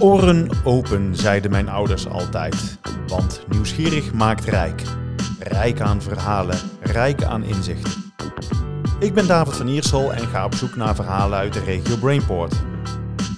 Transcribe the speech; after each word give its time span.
Oren 0.00 0.48
open, 0.64 1.16
zeiden 1.16 1.50
mijn 1.50 1.68
ouders 1.68 2.08
altijd. 2.08 2.78
Want 3.06 3.40
nieuwsgierig 3.48 4.12
maakt 4.12 4.44
rijk. 4.44 4.82
Rijk 5.38 5.80
aan 5.80 6.02
verhalen, 6.02 6.58
rijk 6.80 7.22
aan 7.22 7.42
inzichten. 7.42 7.92
Ik 9.00 9.14
ben 9.14 9.26
David 9.26 9.56
van 9.56 9.68
Iersel 9.68 10.12
en 10.12 10.26
ga 10.26 10.44
op 10.44 10.54
zoek 10.54 10.76
naar 10.76 10.94
verhalen 10.94 11.38
uit 11.38 11.52
de 11.52 11.60
regio 11.60 11.96
Brainport. 11.96 12.54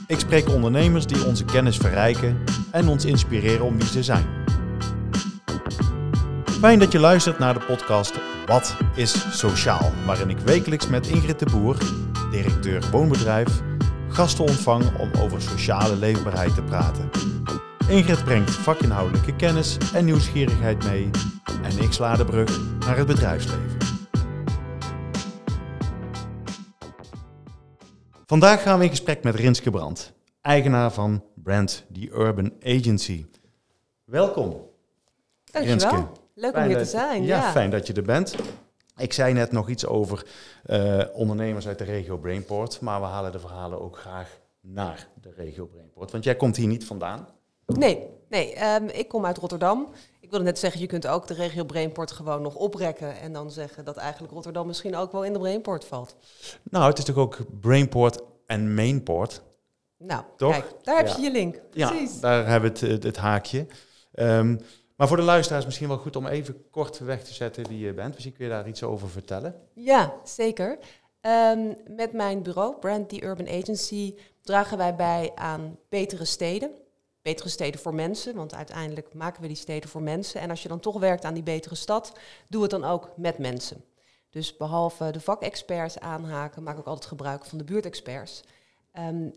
Ik 0.06 0.18
spreek 0.18 0.48
ondernemers 0.48 1.06
die 1.06 1.24
onze 1.24 1.44
kennis 1.44 1.76
verrijken 1.76 2.38
en 2.70 2.88
ons 2.88 3.04
inspireren 3.04 3.64
om 3.64 3.76
wie 3.78 3.88
ze 3.88 4.02
zijn. 4.02 4.26
Fijn 6.44 6.78
dat 6.78 6.92
je 6.92 6.98
luistert 6.98 7.38
naar 7.38 7.54
de 7.54 7.64
podcast 7.66 8.20
Wat 8.46 8.76
is 8.94 9.38
Sociaal? 9.38 9.92
Waarin 10.06 10.30
ik 10.30 10.38
wekelijks 10.38 10.88
met 10.88 11.06
Ingrid 11.06 11.38
de 11.38 11.46
Boer, 11.50 11.76
directeur 12.30 12.82
woonbedrijf, 12.90 13.48
gasten 14.10 14.44
ontvang 14.44 14.98
om 14.98 15.10
over 15.20 15.42
sociale 15.42 15.96
leefbaarheid 15.96 16.54
te 16.54 16.62
praten. 16.62 17.10
Ingrid 17.88 18.24
brengt 18.24 18.50
vakinhoudelijke 18.50 19.36
kennis 19.36 19.76
en 19.94 20.04
nieuwsgierigheid 20.04 20.84
mee 20.84 21.10
en 21.62 21.78
ik 21.78 21.92
sla 21.92 22.16
de 22.16 22.24
brug 22.24 22.60
naar 22.78 22.96
het 22.96 23.06
bedrijfsleven. 23.06 23.78
Vandaag 28.26 28.62
gaan 28.62 28.78
we 28.78 28.84
in 28.84 28.90
gesprek 28.90 29.22
met 29.22 29.34
Rinske 29.34 29.70
Brandt, 29.70 30.12
eigenaar 30.40 30.92
van 30.92 31.24
Brand 31.34 31.86
The 31.92 32.08
Urban 32.12 32.52
Agency. 32.64 33.26
Welkom. 34.04 34.68
Dankjewel. 35.44 35.78
Renske. 35.78 36.06
Leuk 36.34 36.56
om 36.56 36.62
hier 36.62 36.78
te 36.78 36.84
zijn. 36.84 37.22
Ja, 37.24 37.36
Ja, 37.36 37.50
fijn 37.50 37.70
dat 37.70 37.86
je 37.86 37.92
er 37.92 38.02
bent. 38.02 38.34
Ik 39.00 39.12
zei 39.12 39.32
net 39.32 39.52
nog 39.52 39.68
iets 39.68 39.86
over 39.86 40.26
eh, 40.64 41.00
ondernemers 41.12 41.66
uit 41.66 41.78
de 41.78 41.84
regio 41.84 42.16
Brainport, 42.18 42.80
maar 42.80 43.00
we 43.00 43.06
halen 43.06 43.32
de 43.32 43.38
verhalen 43.40 43.80
ook 43.80 43.98
graag 43.98 44.38
naar 44.60 45.08
de 45.20 45.32
regio 45.36 45.66
Brainport. 45.66 46.10
Want 46.10 46.24
jij 46.24 46.36
komt 46.36 46.56
hier 46.56 46.66
niet 46.66 46.84
vandaan. 46.84 47.28
Nee, 47.66 48.06
nee 48.28 48.54
ehm, 48.54 48.84
ik 48.92 49.08
kom 49.08 49.26
uit 49.26 49.38
Rotterdam. 49.38 49.88
Ik 50.20 50.30
wilde 50.30 50.44
net 50.44 50.58
zeggen, 50.58 50.80
je 50.80 50.86
kunt 50.86 51.06
ook 51.06 51.26
de 51.26 51.34
regio 51.34 51.64
Brainport 51.64 52.10
gewoon 52.10 52.42
nog 52.42 52.54
oprekken 52.54 53.20
en 53.20 53.32
dan 53.32 53.50
zeggen 53.50 53.84
dat 53.84 53.96
eigenlijk 53.96 54.32
Rotterdam 54.32 54.66
misschien 54.66 54.96
ook 54.96 55.12
wel 55.12 55.24
in 55.24 55.32
de 55.32 55.38
Brainport 55.38 55.84
valt. 55.84 56.16
Nou, 56.62 56.88
het 56.88 56.98
is 56.98 57.04
toch 57.04 57.16
ook 57.16 57.38
Brainport 57.60 58.20
en 58.46 58.74
Mainport. 58.74 59.42
Nou, 59.98 60.22
Toch? 60.36 60.52
kijk, 60.52 60.74
daar 60.82 60.96
heb 60.96 61.06
Ja. 61.06 61.16
je 61.16 61.22
je 61.22 61.30
link. 61.30 61.60
Ja, 61.72 61.88
Precies. 61.90 62.20
daar 62.20 62.46
hebben 62.46 62.72
we 62.72 62.78
het, 62.78 62.88
het, 62.90 63.02
het 63.02 63.16
haakje. 63.16 63.66
Ehm, 64.12 64.56
maar 65.00 65.08
voor 65.08 65.18
de 65.18 65.22
luisteraars 65.22 65.64
misschien 65.64 65.88
wel 65.88 65.98
goed 65.98 66.16
om 66.16 66.26
even 66.26 66.70
kort 66.70 66.98
weg 66.98 67.24
te 67.24 67.34
zetten 67.34 67.68
wie 67.68 67.78
je 67.78 67.92
bent. 67.92 68.12
Misschien 68.14 68.34
kun 68.34 68.44
je 68.44 68.50
daar 68.50 68.68
iets 68.68 68.82
over 68.82 69.08
vertellen. 69.08 69.54
Ja, 69.72 70.14
zeker. 70.24 70.78
Ehm, 71.20 71.74
met 71.88 72.12
mijn 72.12 72.42
bureau, 72.42 72.78
Brand 72.78 73.08
The 73.08 73.24
Urban 73.24 73.48
Agency, 73.48 74.14
dragen 74.42 74.78
wij 74.78 74.94
bij 74.94 75.32
aan 75.34 75.78
betere 75.88 76.24
steden. 76.24 76.70
Betere 77.22 77.48
steden 77.48 77.80
voor 77.80 77.94
mensen, 77.94 78.34
want 78.34 78.54
uiteindelijk 78.54 79.14
maken 79.14 79.42
we 79.42 79.48
die 79.48 79.56
steden 79.56 79.90
voor 79.90 80.02
mensen. 80.02 80.40
En 80.40 80.50
als 80.50 80.62
je 80.62 80.68
dan 80.68 80.80
toch 80.80 80.98
werkt 80.98 81.24
aan 81.24 81.34
die 81.34 81.42
betere 81.42 81.74
stad, 81.74 82.12
doe 82.48 82.62
het 82.62 82.70
dan 82.70 82.84
ook 82.84 83.12
met 83.16 83.38
mensen. 83.38 83.84
Dus 84.30 84.56
behalve 84.56 85.10
de 85.10 85.20
vakexperts 85.20 85.98
aanhaken, 85.98 86.62
maak 86.62 86.74
ik 86.74 86.80
ook 86.80 86.86
altijd 86.86 87.06
gebruik 87.06 87.44
van 87.44 87.58
de 87.58 87.64
buurtexperts. 87.64 88.42
Ehm, 88.92 89.30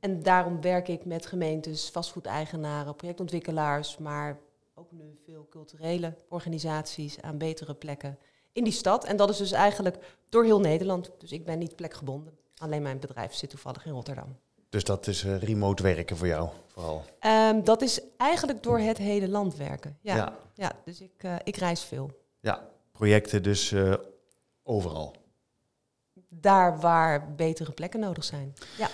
en 0.00 0.22
daarom 0.22 0.60
werk 0.60 0.88
ik 0.88 1.04
met 1.04 1.26
gemeentes, 1.26 1.90
vastgoedeigenaren, 1.90 2.96
projectontwikkelaars, 2.96 3.96
maar 3.96 4.38
ook 4.78 4.92
nu 4.92 5.18
veel 5.24 5.46
culturele 5.50 6.14
organisaties 6.28 7.20
aan 7.20 7.38
betere 7.38 7.74
plekken 7.74 8.18
in 8.52 8.64
die 8.64 8.72
stad. 8.72 9.04
En 9.04 9.16
dat 9.16 9.30
is 9.30 9.36
dus 9.36 9.52
eigenlijk 9.52 9.96
door 10.28 10.44
heel 10.44 10.60
Nederland. 10.60 11.10
Dus 11.18 11.32
ik 11.32 11.44
ben 11.44 11.58
niet 11.58 11.76
plekgebonden. 11.76 12.38
Alleen 12.56 12.82
mijn 12.82 12.98
bedrijf 12.98 13.34
zit 13.34 13.50
toevallig 13.50 13.86
in 13.86 13.92
Rotterdam. 13.92 14.36
Dus 14.68 14.84
dat 14.84 15.06
is 15.06 15.24
eh, 15.24 15.38
remote 15.38 15.82
werken 15.82 16.16
voor 16.16 16.26
jou 16.26 16.50
vooral. 16.66 17.04
Ehm, 17.18 17.62
dat 17.64 17.82
is 17.82 18.00
eigenlijk 18.16 18.62
door 18.62 18.78
het 18.78 18.98
hele 18.98 19.28
land 19.28 19.56
werken. 19.56 19.98
Ja, 20.00 20.16
ja. 20.16 20.38
ja. 20.54 20.72
dus 20.84 21.00
ik, 21.00 21.12
eh, 21.16 21.36
ik 21.44 21.56
reis 21.56 21.82
veel. 21.82 22.10
Ja, 22.40 22.68
projecten 22.92 23.42
dus 23.42 23.72
eh, 23.72 23.94
overal. 24.62 25.14
Daar 26.28 26.80
waar 26.80 27.34
betere 27.34 27.72
plekken 27.72 28.00
nodig 28.00 28.24
zijn. 28.24 28.54
Ja. 28.78 28.88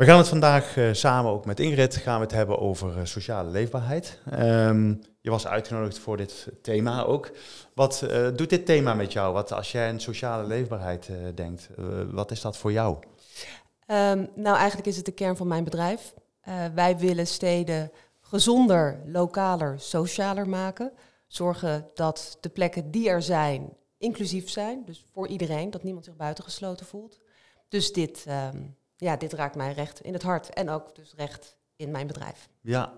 We 0.00 0.06
gaan 0.06 0.18
het 0.18 0.28
vandaag 0.28 0.76
eh, 0.76 0.92
samen 0.92 1.32
ook 1.32 1.44
met 1.44 1.60
Ingrid 1.60 1.96
gaan 1.96 2.16
we 2.16 2.22
het 2.22 2.34
hebben 2.34 2.58
over 2.58 2.98
eh, 2.98 3.04
sociale 3.04 3.50
leefbaarheid. 3.50 4.18
Ehm, 4.30 4.94
je 5.20 5.30
was 5.30 5.46
uitgenodigd 5.46 5.98
voor 5.98 6.16
dit 6.16 6.48
thema 6.62 7.04
ook. 7.04 7.30
Wat 7.74 8.02
eh, 8.02 8.28
doet 8.36 8.50
dit 8.50 8.66
thema 8.66 8.94
met 8.94 9.12
jou? 9.12 9.32
Wat, 9.32 9.52
als 9.52 9.72
jij 9.72 9.88
aan 9.88 10.00
sociale 10.00 10.46
leefbaarheid 10.46 11.10
denkt, 11.34 11.68
wat 12.10 12.30
is 12.30 12.40
dat 12.40 12.56
voor 12.56 12.72
jou? 12.72 12.98
Ehm, 13.86 14.26
nou, 14.34 14.56
eigenlijk 14.56 14.88
is 14.88 14.96
het 14.96 15.04
de 15.04 15.12
kern 15.12 15.36
van 15.36 15.48
mijn 15.48 15.64
bedrijf. 15.64 16.14
Wij 16.74 16.98
willen 16.98 17.26
steden 17.26 17.90
gezonder, 18.20 19.00
lokaler, 19.06 19.80
socialer 19.80 20.48
maken. 20.48 20.92
Zorgen 21.26 21.88
dat 21.94 22.38
de 22.40 22.48
plekken 22.48 22.90
die 22.90 23.08
er 23.08 23.22
zijn 23.22 23.72
inclusief 23.98 24.50
zijn. 24.50 24.82
Dus 24.84 25.04
voor 25.12 25.26
iedereen, 25.26 25.70
dat 25.70 25.82
niemand 25.82 26.04
zich 26.04 26.16
buitengesloten 26.16 26.86
voelt. 26.86 27.18
Dus 27.68 27.92
dit, 27.92 28.24
ehm, 28.26 28.56
ja, 29.00 29.16
dit 29.16 29.32
raakt 29.32 29.54
mij 29.54 29.72
recht 29.72 30.00
in 30.00 30.12
het 30.12 30.22
hart. 30.22 30.50
En 30.50 30.70
ook 30.70 30.94
dus 30.94 31.12
recht 31.16 31.56
in 31.76 31.90
mijn 31.90 32.06
bedrijf. 32.06 32.48
Ja, 32.60 32.92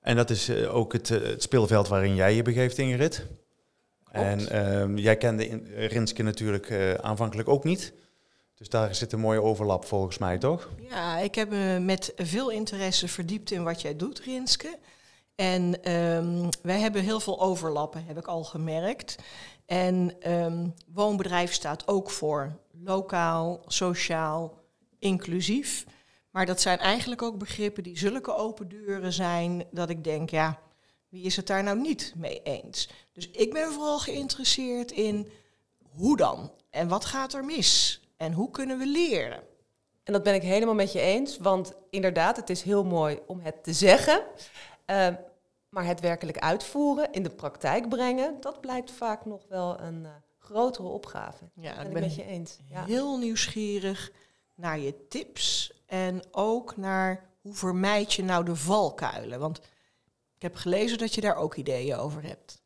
en 0.00 0.16
dat 0.16 0.30
is 0.30 0.48
eh, 0.48 0.74
ook 0.74 0.92
het, 0.92 1.10
eh, 1.10 1.22
het 1.22 1.42
speelveld 1.42 1.88
waarin 1.88 2.14
jij 2.14 2.34
je 2.34 2.42
begeeft, 2.42 2.78
Ingrid. 2.78 3.26
En 4.10 4.48
ehm, 4.48 4.96
jij 4.96 5.16
kende 5.16 5.48
in, 5.48 5.66
Rinske 5.74 6.22
natuurlijk 6.22 6.70
eh, 6.70 6.94
aanvankelijk 6.94 7.48
ook 7.48 7.64
niet. 7.64 7.92
Dus 8.54 8.68
daar 8.68 8.94
zit 8.94 9.12
een 9.12 9.20
mooie 9.20 9.42
overlap 9.42 9.84
volgens 9.84 10.18
mij, 10.18 10.38
toch? 10.38 10.68
Ja, 10.90 11.18
ik 11.18 11.34
heb 11.34 11.50
me 11.50 11.78
met 11.80 12.12
veel 12.16 12.50
interesse 12.50 13.08
verdiept 13.08 13.50
in 13.50 13.64
wat 13.64 13.82
jij 13.82 13.96
doet, 13.96 14.20
Rinske. 14.20 14.78
En 15.34 15.82
ehm, 15.82 16.50
wij 16.62 16.80
hebben 16.80 17.02
heel 17.02 17.20
veel 17.20 17.40
overlappen, 17.40 18.04
heb 18.06 18.18
ik 18.18 18.26
al 18.26 18.44
gemerkt. 18.44 19.16
En 19.66 20.14
ehm, 20.20 20.66
woonbedrijf 20.92 21.52
staat 21.52 21.88
ook 21.88 22.10
voor 22.10 22.56
lokaal, 22.70 23.62
sociaal, 23.66 24.63
inclusief. 25.04 25.84
Maar 26.30 26.46
dat 26.46 26.60
zijn 26.60 26.78
eigenlijk 26.78 27.22
ook 27.22 27.38
begrippen 27.38 27.82
die 27.82 27.98
zulke 27.98 28.34
open 28.34 28.68
deuren 28.68 29.12
zijn 29.12 29.64
dat 29.70 29.90
ik 29.90 30.04
denk, 30.04 30.30
ja, 30.30 30.58
wie 31.08 31.24
is 31.24 31.36
het 31.36 31.46
daar 31.46 31.62
nou 31.62 31.80
niet 31.80 32.12
mee 32.16 32.42
eens? 32.42 32.88
Dus 33.12 33.30
ik 33.30 33.52
ben 33.52 33.72
vooral 33.72 33.98
geïnteresseerd 33.98 34.90
in 34.90 35.28
hoe 35.96 36.16
dan? 36.16 36.52
En 36.70 36.88
wat 36.88 37.04
gaat 37.04 37.32
er 37.34 37.44
mis? 37.44 38.00
En 38.16 38.32
hoe 38.32 38.50
kunnen 38.50 38.78
we 38.78 38.86
leren? 38.86 39.42
En 40.02 40.12
dat 40.12 40.22
ben 40.22 40.34
ik 40.34 40.42
helemaal 40.42 40.74
met 40.74 40.92
je 40.92 41.00
eens. 41.00 41.38
Want 41.38 41.72
inderdaad, 41.90 42.36
het 42.36 42.50
is 42.50 42.62
heel 42.62 42.84
mooi 42.84 43.18
om 43.26 43.40
het 43.40 43.64
te 43.64 43.72
zeggen. 43.72 44.22
eh, 44.84 45.08
maar 45.68 45.86
het 45.86 46.00
werkelijk 46.00 46.38
uitvoeren, 46.38 47.12
in 47.12 47.22
de 47.22 47.30
praktijk 47.30 47.88
brengen, 47.88 48.40
dat 48.40 48.60
blijkt 48.60 48.90
vaak 48.90 49.24
nog 49.24 49.42
wel 49.48 49.80
een 49.80 50.04
eh, 50.04 50.10
grotere 50.38 50.88
opgave. 50.88 51.44
Ja, 51.54 51.74
Dat 51.74 51.92
ben 51.92 51.96
ik 51.96 52.00
met 52.02 52.14
je 52.14 52.24
eens. 52.24 52.58
Ja. 52.70 52.84
heel 52.84 53.18
nieuwsgierig 53.18 54.10
naar 54.54 54.78
je 54.78 55.06
tips 55.08 55.72
en 55.86 56.22
ook 56.30 56.76
naar 56.76 57.30
hoe 57.40 57.54
vermijd 57.54 58.12
je 58.12 58.22
nou 58.24 58.44
de 58.44 58.56
valkuilen. 58.56 59.40
Want 59.40 59.58
ik 60.36 60.42
heb 60.42 60.54
gelezen 60.56 60.98
dat 60.98 61.14
je 61.14 61.20
daar 61.20 61.36
ook 61.36 61.54
ideeën 61.54 61.96
over 61.96 62.22
hebt. 62.22 62.62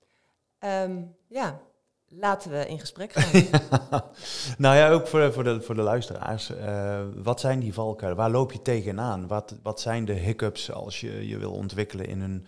Ehm, 0.59 1.03
ja, 1.29 1.61
laten 2.09 2.51
we 2.51 2.69
in 2.69 2.81
gesprek 2.81 3.13
gaan. 3.15 4.03
nou 4.59 4.77
ja, 4.77 4.91
ook 4.91 5.07
voor, 5.07 5.33
voor, 5.33 5.45
de, 5.45 5.63
voor 5.63 5.75
de 5.75 5.83
luisteraars. 5.83 6.51
eh, 6.51 7.07
wat 7.15 7.41
zijn 7.41 7.61
die 7.61 7.75
valkuilen? 7.75 8.19
Waar 8.19 8.31
loop 8.31 8.53
je 8.53 8.63
tegenaan? 8.63 9.27
Wat, 9.27 9.55
wat 9.63 9.81
zijn 9.81 10.05
de 10.05 10.13
hiccups 10.13 10.73
als 10.73 11.01
je 11.01 11.27
je 11.29 11.39
wil 11.39 11.53
ontwikkelen 11.53 12.07
in 12.07 12.21
een 12.21 12.47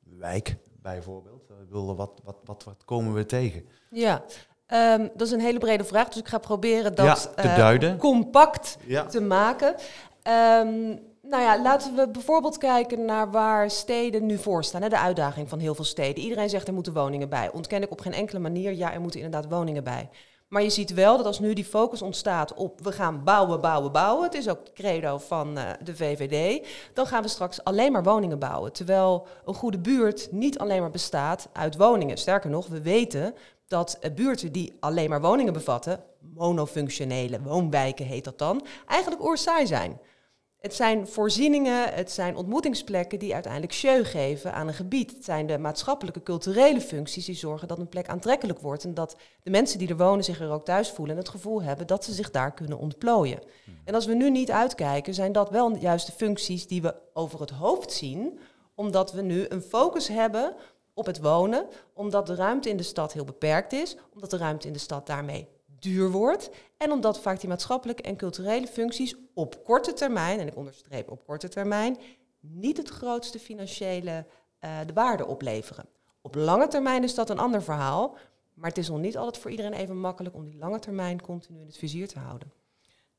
wijk 0.00 0.56
bijvoorbeeld? 0.82 1.50
Ik 1.50 1.68
bedoel, 1.68 1.96
wat, 1.96 2.20
wat, 2.24 2.36
wat, 2.44 2.64
wat 2.64 2.84
komen 2.84 3.14
we 3.14 3.26
tegen? 3.26 3.68
ja, 3.90 4.24
Ehm, 4.68 5.08
dat 5.14 5.26
is 5.26 5.32
een 5.32 5.40
hele 5.40 5.58
brede 5.58 5.84
vraag, 5.84 6.08
dus 6.08 6.20
ik 6.20 6.28
ga 6.28 6.38
proberen 6.38 6.94
dat 6.94 7.06
Ja, 7.06 7.14
te 7.42 7.86
eh, 7.86 7.98
compact 7.98 8.76
Ja. 8.86 9.06
te 9.06 9.20
maken. 9.20 9.74
Ehm, 10.22 10.86
nou 11.22 11.42
ja, 11.42 11.62
laten 11.62 11.94
we 11.94 12.08
bijvoorbeeld 12.08 12.58
kijken 12.58 13.04
naar 13.04 13.30
waar 13.30 13.70
steden 13.70 14.26
nu 14.26 14.38
voor 14.38 14.64
staan. 14.64 14.82
Hè, 14.82 14.88
de 14.88 14.98
uitdaging 14.98 15.48
van 15.48 15.58
heel 15.58 15.74
veel 15.74 15.84
steden. 15.84 16.22
Iedereen 16.22 16.50
zegt 16.50 16.68
er 16.68 16.74
moeten 16.74 16.92
woningen 16.92 17.28
bij. 17.28 17.50
Ontken 17.52 17.82
ik 17.82 17.90
op 17.90 18.00
geen 18.00 18.12
enkele 18.12 18.38
manier. 18.38 18.72
Ja, 18.72 18.92
er 18.92 19.00
moeten 19.00 19.20
inderdaad 19.20 19.50
woningen 19.50 19.84
bij. 19.84 20.08
Maar 20.48 20.62
je 20.62 20.70
ziet 20.70 20.94
wel 20.94 21.16
dat 21.16 21.26
als 21.26 21.38
nu 21.38 21.52
die 21.52 21.64
focus 21.64 22.02
ontstaat 22.02 22.54
op 22.54 22.80
we 22.82 22.92
gaan 22.92 23.24
bouwen, 23.24 23.60
bouwen, 23.60 23.92
bouwen. 23.92 24.24
Het 24.24 24.34
is 24.34 24.48
ook 24.48 24.58
het 24.58 24.72
credo 24.72 25.18
van 25.18 25.58
eh, 25.58 25.64
de 25.84 25.96
VVD. 25.96 26.66
Dan 26.94 27.06
gaan 27.06 27.22
we 27.22 27.28
straks 27.28 27.64
alleen 27.64 27.92
maar 27.92 28.02
woningen 28.02 28.38
bouwen. 28.38 28.72
Terwijl 28.72 29.26
een 29.44 29.54
goede 29.54 29.78
buurt 29.78 30.28
niet 30.30 30.58
alleen 30.58 30.80
maar 30.80 30.90
bestaat 30.90 31.48
uit 31.52 31.76
woningen. 31.76 32.16
Sterker 32.18 32.50
nog, 32.50 32.66
we 32.66 32.82
weten 32.82 33.34
dat 33.68 33.96
eh, 34.00 34.14
buurten 34.14 34.52
die 34.52 34.76
alleen 34.80 35.08
maar 35.08 35.20
woningen 35.20 35.52
bevatten, 35.52 36.04
monofunctionele 36.34 37.42
woonwijken 37.42 38.06
heet 38.06 38.24
dat 38.24 38.38
dan, 38.38 38.66
eigenlijk 38.86 39.22
oorzaai 39.22 39.66
zijn. 39.66 40.00
het 40.58 40.74
zijn 40.74 41.06
voorzieningen, 41.06 41.94
het 41.94 42.10
zijn 42.10 42.36
ontmoetingsplekken 42.36 43.18
die 43.18 43.34
uiteindelijk 43.34 43.72
jeu 43.72 44.04
geven 44.04 44.52
aan 44.52 44.68
een 44.68 44.74
gebied. 44.74 45.10
Het 45.10 45.24
zijn 45.24 45.46
de 45.46 45.58
maatschappelijke, 45.58 46.22
culturele 46.22 46.80
functies 46.80 47.24
die 47.24 47.34
zorgen 47.34 47.68
dat 47.68 47.78
een 47.78 47.88
plek 47.88 48.08
aantrekkelijk 48.08 48.60
wordt. 48.60 48.84
En 48.84 48.94
dat 48.94 49.16
de 49.42 49.50
mensen 49.50 49.78
die 49.78 49.88
er 49.88 49.96
wonen 49.96 50.24
zich 50.24 50.40
er 50.40 50.50
ook 50.50 50.64
thuis 50.64 50.90
voelen 50.90 51.14
en 51.14 51.20
het 51.20 51.30
gevoel 51.30 51.62
hebben 51.62 51.86
dat 51.86 52.04
ze 52.04 52.12
zich 52.12 52.30
daar 52.30 52.54
kunnen 52.54 52.78
ontplooien. 52.78 53.42
En 53.84 53.94
als 53.94 54.06
we 54.06 54.14
nu 54.14 54.30
niet 54.30 54.50
uitkijken, 54.50 55.14
zijn 55.14 55.32
dat 55.32 55.50
wel 55.50 55.76
juist 55.76 56.06
de 56.06 56.12
functies 56.12 56.66
die 56.66 56.82
we 56.82 56.94
over 57.12 57.40
het 57.40 57.50
hoofd 57.50 57.92
zien, 57.92 58.38
omdat 58.74 59.12
we 59.12 59.22
nu 59.22 59.46
een 59.48 59.62
focus 59.62 60.08
hebben 60.08 60.54
op 60.98 61.06
het 61.06 61.20
wonen, 61.20 61.66
omdat 61.92 62.26
de 62.26 62.34
ruimte 62.34 62.68
in 62.68 62.76
de 62.76 62.82
stad 62.82 63.12
heel 63.12 63.24
beperkt 63.24 63.72
is, 63.72 63.96
omdat 64.14 64.30
de 64.30 64.36
ruimte 64.36 64.66
in 64.66 64.72
de 64.72 64.78
stad 64.78 65.06
daarmee 65.06 65.48
duur 65.78 66.10
wordt. 66.10 66.50
En 66.76 66.92
omdat 66.92 67.20
vaak 67.20 67.40
die 67.40 67.48
maatschappelijke 67.48 68.02
en 68.02 68.16
culturele 68.16 68.66
functies 68.66 69.14
op 69.34 69.64
korte 69.64 69.92
termijn, 69.92 70.40
en 70.40 70.46
ik 70.46 70.56
onderstreep 70.56 71.10
op 71.10 71.24
korte 71.24 71.48
termijn, 71.48 71.96
niet 72.40 72.76
het 72.76 72.88
grootste 72.88 73.38
financiële 73.38 74.26
uh, 74.60 74.78
de 74.86 74.92
waarde 74.92 75.26
opleveren. 75.26 75.88
Op 76.20 76.34
lange 76.34 76.68
termijn 76.68 77.02
is 77.02 77.14
dat 77.14 77.30
een 77.30 77.38
ander 77.38 77.62
verhaal, 77.62 78.16
maar 78.54 78.68
het 78.68 78.78
is 78.78 78.88
nog 78.88 78.98
niet 78.98 79.16
altijd 79.16 79.38
voor 79.38 79.50
iedereen 79.50 79.72
even 79.72 80.00
makkelijk 80.00 80.34
om 80.34 80.44
die 80.44 80.58
lange 80.58 80.78
termijn 80.78 81.22
continu 81.22 81.60
in 81.60 81.66
het 81.66 81.78
vizier 81.78 82.08
te 82.08 82.18
houden. 82.18 82.52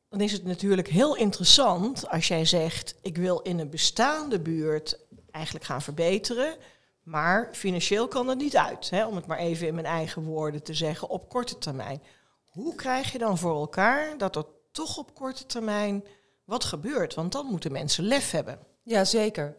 Dan 0.09 0.21
is 0.21 0.31
het 0.31 0.43
natuurlijk 0.43 0.87
heel 0.87 1.15
interessant 1.15 2.09
als 2.09 2.27
jij 2.27 2.45
zegt, 2.45 2.95
ik 3.01 3.17
wil 3.17 3.39
in 3.39 3.59
een 3.59 3.69
bestaande 3.69 4.39
buurt 4.39 4.99
eigenlijk 5.31 5.65
gaan 5.65 5.81
verbeteren, 5.81 6.55
maar 7.03 7.49
financieel 7.51 8.07
kan 8.07 8.25
dat 8.25 8.37
niet 8.37 8.57
uit, 8.57 8.89
hè, 8.89 9.05
om 9.05 9.15
het 9.15 9.25
maar 9.25 9.37
even 9.37 9.67
in 9.67 9.73
mijn 9.73 9.85
eigen 9.85 10.23
woorden 10.23 10.63
te 10.63 10.73
zeggen, 10.73 11.09
op 11.09 11.29
korte 11.29 11.57
termijn. 11.57 12.01
Hoe 12.45 12.75
krijg 12.75 13.11
je 13.11 13.17
dan 13.17 13.37
voor 13.37 13.55
elkaar 13.55 14.17
dat 14.17 14.35
er 14.35 14.45
toch 14.71 14.97
op 14.97 15.15
korte 15.15 15.45
termijn 15.45 16.03
wat 16.43 16.63
gebeurt? 16.63 17.13
Want 17.13 17.31
dan 17.31 17.45
moeten 17.45 17.71
mensen 17.71 18.03
lef 18.03 18.31
hebben. 18.31 18.59
Jazeker. 18.83 19.55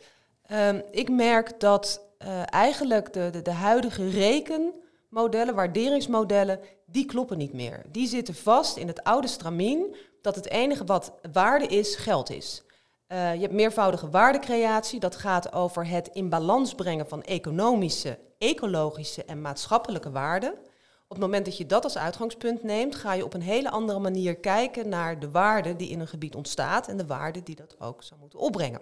Um, 0.52 0.82
ik 0.90 1.08
merk 1.08 1.60
dat 1.60 2.00
uh, 2.18 2.42
eigenlijk 2.46 3.12
de, 3.12 3.28
de, 3.30 3.42
de 3.42 3.52
huidige 3.52 4.08
rekenmodellen, 4.08 5.54
waarderingsmodellen, 5.54 6.60
die 6.86 7.04
kloppen 7.06 7.38
niet 7.38 7.52
meer. 7.52 7.82
Die 7.88 8.06
zitten 8.06 8.34
vast 8.34 8.76
in 8.76 8.86
het 8.86 9.04
oude 9.04 9.26
stramien 9.26 9.96
dat 10.22 10.34
het 10.34 10.48
enige 10.48 10.84
wat 10.84 11.12
waarde 11.32 11.66
is, 11.66 11.96
geld 11.96 12.30
is. 12.30 12.62
Uh, 13.12 13.34
je 13.34 13.40
hebt 13.40 13.52
meervoudige 13.52 14.10
waardecreatie, 14.10 15.00
dat 15.00 15.16
gaat 15.16 15.52
over 15.52 15.86
het 15.86 16.10
in 16.12 16.28
balans 16.28 16.74
brengen 16.74 17.08
van 17.08 17.22
economische, 17.22 18.18
ecologische 18.38 19.24
en 19.24 19.40
maatschappelijke 19.40 20.10
waarden. 20.10 20.52
Op 21.02 21.16
het 21.16 21.18
moment 21.18 21.44
dat 21.44 21.56
je 21.56 21.66
dat 21.66 21.84
als 21.84 21.98
uitgangspunt 21.98 22.62
neemt, 22.62 22.94
ga 22.94 23.12
je 23.12 23.24
op 23.24 23.34
een 23.34 23.42
hele 23.42 23.70
andere 23.70 23.98
manier 23.98 24.36
kijken 24.36 24.88
naar 24.88 25.18
de 25.18 25.30
waarde 25.30 25.76
die 25.76 25.88
in 25.88 26.00
een 26.00 26.08
gebied 26.08 26.34
ontstaat 26.34 26.88
en 26.88 26.96
de 26.96 27.06
waarde 27.06 27.42
die 27.42 27.54
dat 27.54 27.76
ook 27.80 28.02
zou 28.02 28.20
moeten 28.20 28.38
opbrengen. 28.38 28.80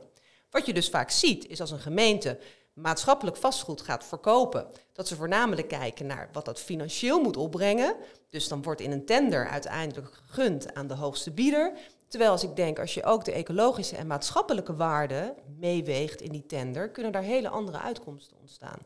Wat 0.50 0.66
je 0.66 0.72
dus 0.74 0.88
vaak 0.88 1.10
ziet, 1.10 1.46
is 1.46 1.60
als 1.60 1.70
een 1.70 1.78
gemeente 1.78 2.38
maatschappelijk 2.72 3.36
vastgoed 3.36 3.80
gaat 3.80 4.04
verkopen, 4.04 4.66
dat 4.92 5.08
ze 5.08 5.16
voornamelijk 5.16 5.68
kijken 5.68 6.06
naar 6.06 6.28
wat 6.32 6.44
dat 6.44 6.60
financieel 6.60 7.22
moet 7.22 7.36
opbrengen. 7.36 7.94
Dus 8.30 8.48
dan 8.48 8.62
wordt 8.62 8.80
in 8.80 8.92
een 8.92 9.04
tender 9.04 9.48
uiteindelijk 9.48 10.20
gegund 10.26 10.74
aan 10.74 10.86
de 10.86 10.94
hoogste 10.94 11.30
bieder. 11.30 11.72
Terwijl 12.08 12.30
als 12.30 12.42
ik 12.42 12.56
denk, 12.56 12.78
als 12.78 12.94
je 12.94 13.04
ook 13.04 13.24
de 13.24 13.32
ecologische 13.32 13.96
en 13.96 14.06
maatschappelijke 14.06 14.76
waarden 14.76 15.34
meeweegt 15.58 16.20
in 16.20 16.32
die 16.32 16.46
tender, 16.46 16.90
kunnen 16.90 17.12
daar 17.12 17.22
hele 17.22 17.48
andere 17.48 17.78
uitkomsten 17.78 18.36
ontstaan. 18.40 18.78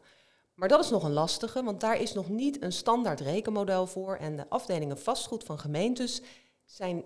Maar 0.55 0.69
dat 0.69 0.85
is 0.85 0.91
nog 0.91 1.05
een 1.05 1.13
lastige, 1.13 1.63
want 1.63 1.81
daar 1.81 2.01
is 2.01 2.13
nog 2.13 2.29
niet 2.29 2.63
een 2.63 2.73
standaard 2.73 3.21
rekenmodel 3.21 3.87
voor. 3.87 4.17
En 4.17 4.37
de 4.37 4.49
afdelingen 4.49 4.99
vastgoed 4.99 5.45
van 5.45 5.59
gemeentes 5.59 6.23
zijn, 6.65 7.05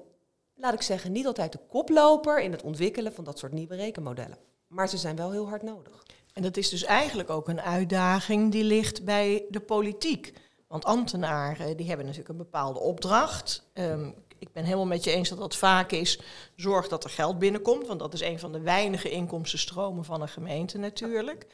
laat 0.54 0.74
ik 0.74 0.82
zeggen, 0.82 1.12
niet 1.12 1.26
altijd 1.26 1.52
de 1.52 1.60
koploper 1.68 2.40
in 2.40 2.52
het 2.52 2.62
ontwikkelen 2.62 3.12
van 3.12 3.24
dat 3.24 3.38
soort 3.38 3.52
nieuwe 3.52 3.76
rekenmodellen. 3.76 4.38
Maar 4.66 4.88
ze 4.88 4.96
zijn 4.96 5.16
wel 5.16 5.30
heel 5.30 5.48
hard 5.48 5.62
nodig. 5.62 6.02
En 6.32 6.42
dat 6.42 6.56
is 6.56 6.68
dus 6.68 6.84
eigenlijk 6.84 7.30
ook 7.30 7.48
een 7.48 7.60
uitdaging 7.60 8.52
die 8.52 8.64
ligt 8.64 9.04
bij 9.04 9.44
de 9.48 9.60
politiek. 9.60 10.32
Want 10.66 10.84
ambtenaren 10.84 11.76
die 11.76 11.86
hebben 11.86 12.06
natuurlijk 12.06 12.32
een 12.32 12.44
bepaalde 12.44 12.80
opdracht. 12.80 13.66
Um, 13.74 14.14
ik 14.38 14.52
ben 14.52 14.64
helemaal 14.64 14.86
met 14.86 15.04
je 15.04 15.10
eens 15.10 15.28
dat 15.28 15.38
dat 15.38 15.56
vaak 15.56 15.92
is. 15.92 16.20
Zorg 16.56 16.88
dat 16.88 17.04
er 17.04 17.10
geld 17.10 17.38
binnenkomt, 17.38 17.86
want 17.86 18.00
dat 18.00 18.14
is 18.14 18.20
een 18.20 18.38
van 18.38 18.52
de 18.52 18.60
weinige 18.60 19.10
inkomstenstromen 19.10 20.04
van 20.04 20.22
een 20.22 20.28
gemeente 20.28 20.78
natuurlijk. 20.78 21.46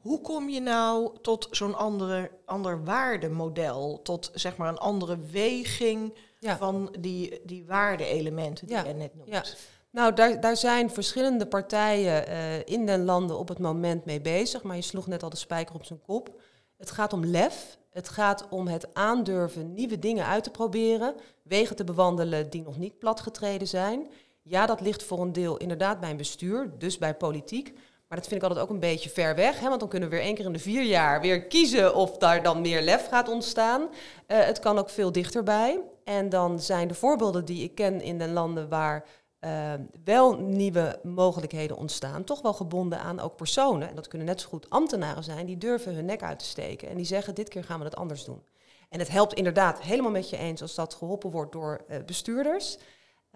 Hoe 0.00 0.20
kom 0.20 0.48
je 0.48 0.60
nou 0.60 1.18
tot 1.22 1.48
zo'n 1.50 1.74
andere, 1.74 2.30
ander 2.44 2.84
waardemodel, 2.84 4.00
tot 4.02 4.30
zeg 4.34 4.56
maar 4.56 4.68
een 4.68 4.78
andere 4.78 5.18
weging 5.18 6.14
van 6.40 6.96
die, 7.00 7.40
die 7.44 7.64
waardeelementen 7.66 8.66
die 8.66 8.76
je 8.76 8.94
net 8.94 9.14
noemt? 9.14 9.28
Ja. 9.28 9.44
Nou, 9.90 10.14
daar, 10.14 10.40
daar 10.40 10.56
zijn 10.56 10.90
verschillende 10.90 11.46
partijen 11.46 12.28
uh, 12.28 12.58
in 12.64 12.86
den 12.86 13.04
landen 13.04 13.38
op 13.38 13.48
het 13.48 13.58
moment 13.58 14.04
mee 14.04 14.20
bezig, 14.20 14.62
maar 14.62 14.76
je 14.76 14.82
sloeg 14.82 15.06
net 15.06 15.22
al 15.22 15.30
de 15.30 15.36
spijker 15.36 15.74
op 15.74 15.84
zijn 15.84 16.00
kop. 16.00 16.40
Het 16.76 16.90
gaat 16.90 17.12
om 17.12 17.24
lef, 17.24 17.78
het 17.90 18.08
gaat 18.08 18.48
om 18.48 18.66
het 18.68 18.94
aandurven 18.94 19.74
nieuwe 19.74 19.98
dingen 19.98 20.26
uit 20.26 20.44
te 20.44 20.50
proberen, 20.50 21.14
wegen 21.42 21.76
te 21.76 21.84
bewandelen 21.84 22.50
die 22.50 22.62
nog 22.62 22.78
niet 22.78 22.98
platgetreden 22.98 23.68
zijn. 23.68 24.08
Ja, 24.42 24.66
dat 24.66 24.80
ligt 24.80 25.02
voor 25.02 25.20
een 25.20 25.32
deel 25.32 25.56
inderdaad 25.56 26.00
bij 26.00 26.10
een 26.10 26.16
bestuur, 26.16 26.72
dus 26.78 26.98
bij 26.98 27.14
politiek. 27.14 27.72
Maar 28.10 28.18
dat 28.18 28.28
vind 28.28 28.42
ik 28.42 28.48
altijd 28.48 28.66
ook 28.66 28.72
een 28.72 28.80
beetje 28.80 29.10
ver 29.10 29.34
weg. 29.34 29.60
Hè? 29.60 29.68
Want 29.68 29.80
dan 29.80 29.88
kunnen 29.88 30.08
we 30.08 30.16
weer 30.16 30.24
één 30.24 30.34
keer 30.34 30.44
in 30.44 30.52
de 30.52 30.58
vier 30.58 30.82
jaar 30.82 31.20
weer 31.20 31.46
kiezen 31.46 31.94
of 31.94 32.18
daar 32.18 32.42
dan 32.42 32.60
meer 32.60 32.82
lef 32.82 33.08
gaat 33.08 33.28
ontstaan. 33.28 33.80
Uh, 33.80 33.88
het 34.26 34.58
kan 34.58 34.78
ook 34.78 34.90
veel 34.90 35.12
dichterbij. 35.12 35.80
En 36.04 36.28
dan 36.28 36.60
zijn 36.60 36.88
de 36.88 36.94
voorbeelden 36.94 37.44
die 37.44 37.62
ik 37.62 37.74
ken 37.74 38.00
in 38.00 38.18
de 38.18 38.28
landen 38.28 38.68
waar 38.68 39.04
uh, 39.40 39.72
wel 40.04 40.38
nieuwe 40.38 41.00
mogelijkheden 41.02 41.76
ontstaan, 41.76 42.24
toch 42.24 42.42
wel 42.42 42.52
gebonden 42.52 43.00
aan 43.00 43.20
ook 43.20 43.36
personen. 43.36 43.88
En 43.88 43.94
dat 43.94 44.08
kunnen 44.08 44.26
net 44.26 44.40
zo 44.40 44.48
goed 44.48 44.70
ambtenaren 44.70 45.24
zijn 45.24 45.46
die 45.46 45.58
durven 45.58 45.94
hun 45.94 46.04
nek 46.04 46.22
uit 46.22 46.38
te 46.38 46.44
steken. 46.44 46.88
En 46.88 46.96
die 46.96 47.04
zeggen, 47.04 47.34
dit 47.34 47.48
keer 47.48 47.64
gaan 47.64 47.78
we 47.78 47.84
het 47.84 47.96
anders 47.96 48.24
doen. 48.24 48.42
En 48.88 48.98
het 48.98 49.08
helpt 49.08 49.34
inderdaad 49.34 49.82
helemaal 49.82 50.10
met 50.10 50.30
je 50.30 50.36
eens 50.36 50.62
als 50.62 50.74
dat 50.74 50.94
geholpen 50.94 51.30
wordt 51.30 51.52
door 51.52 51.84
uh, 51.88 51.96
bestuurders. 52.06 52.78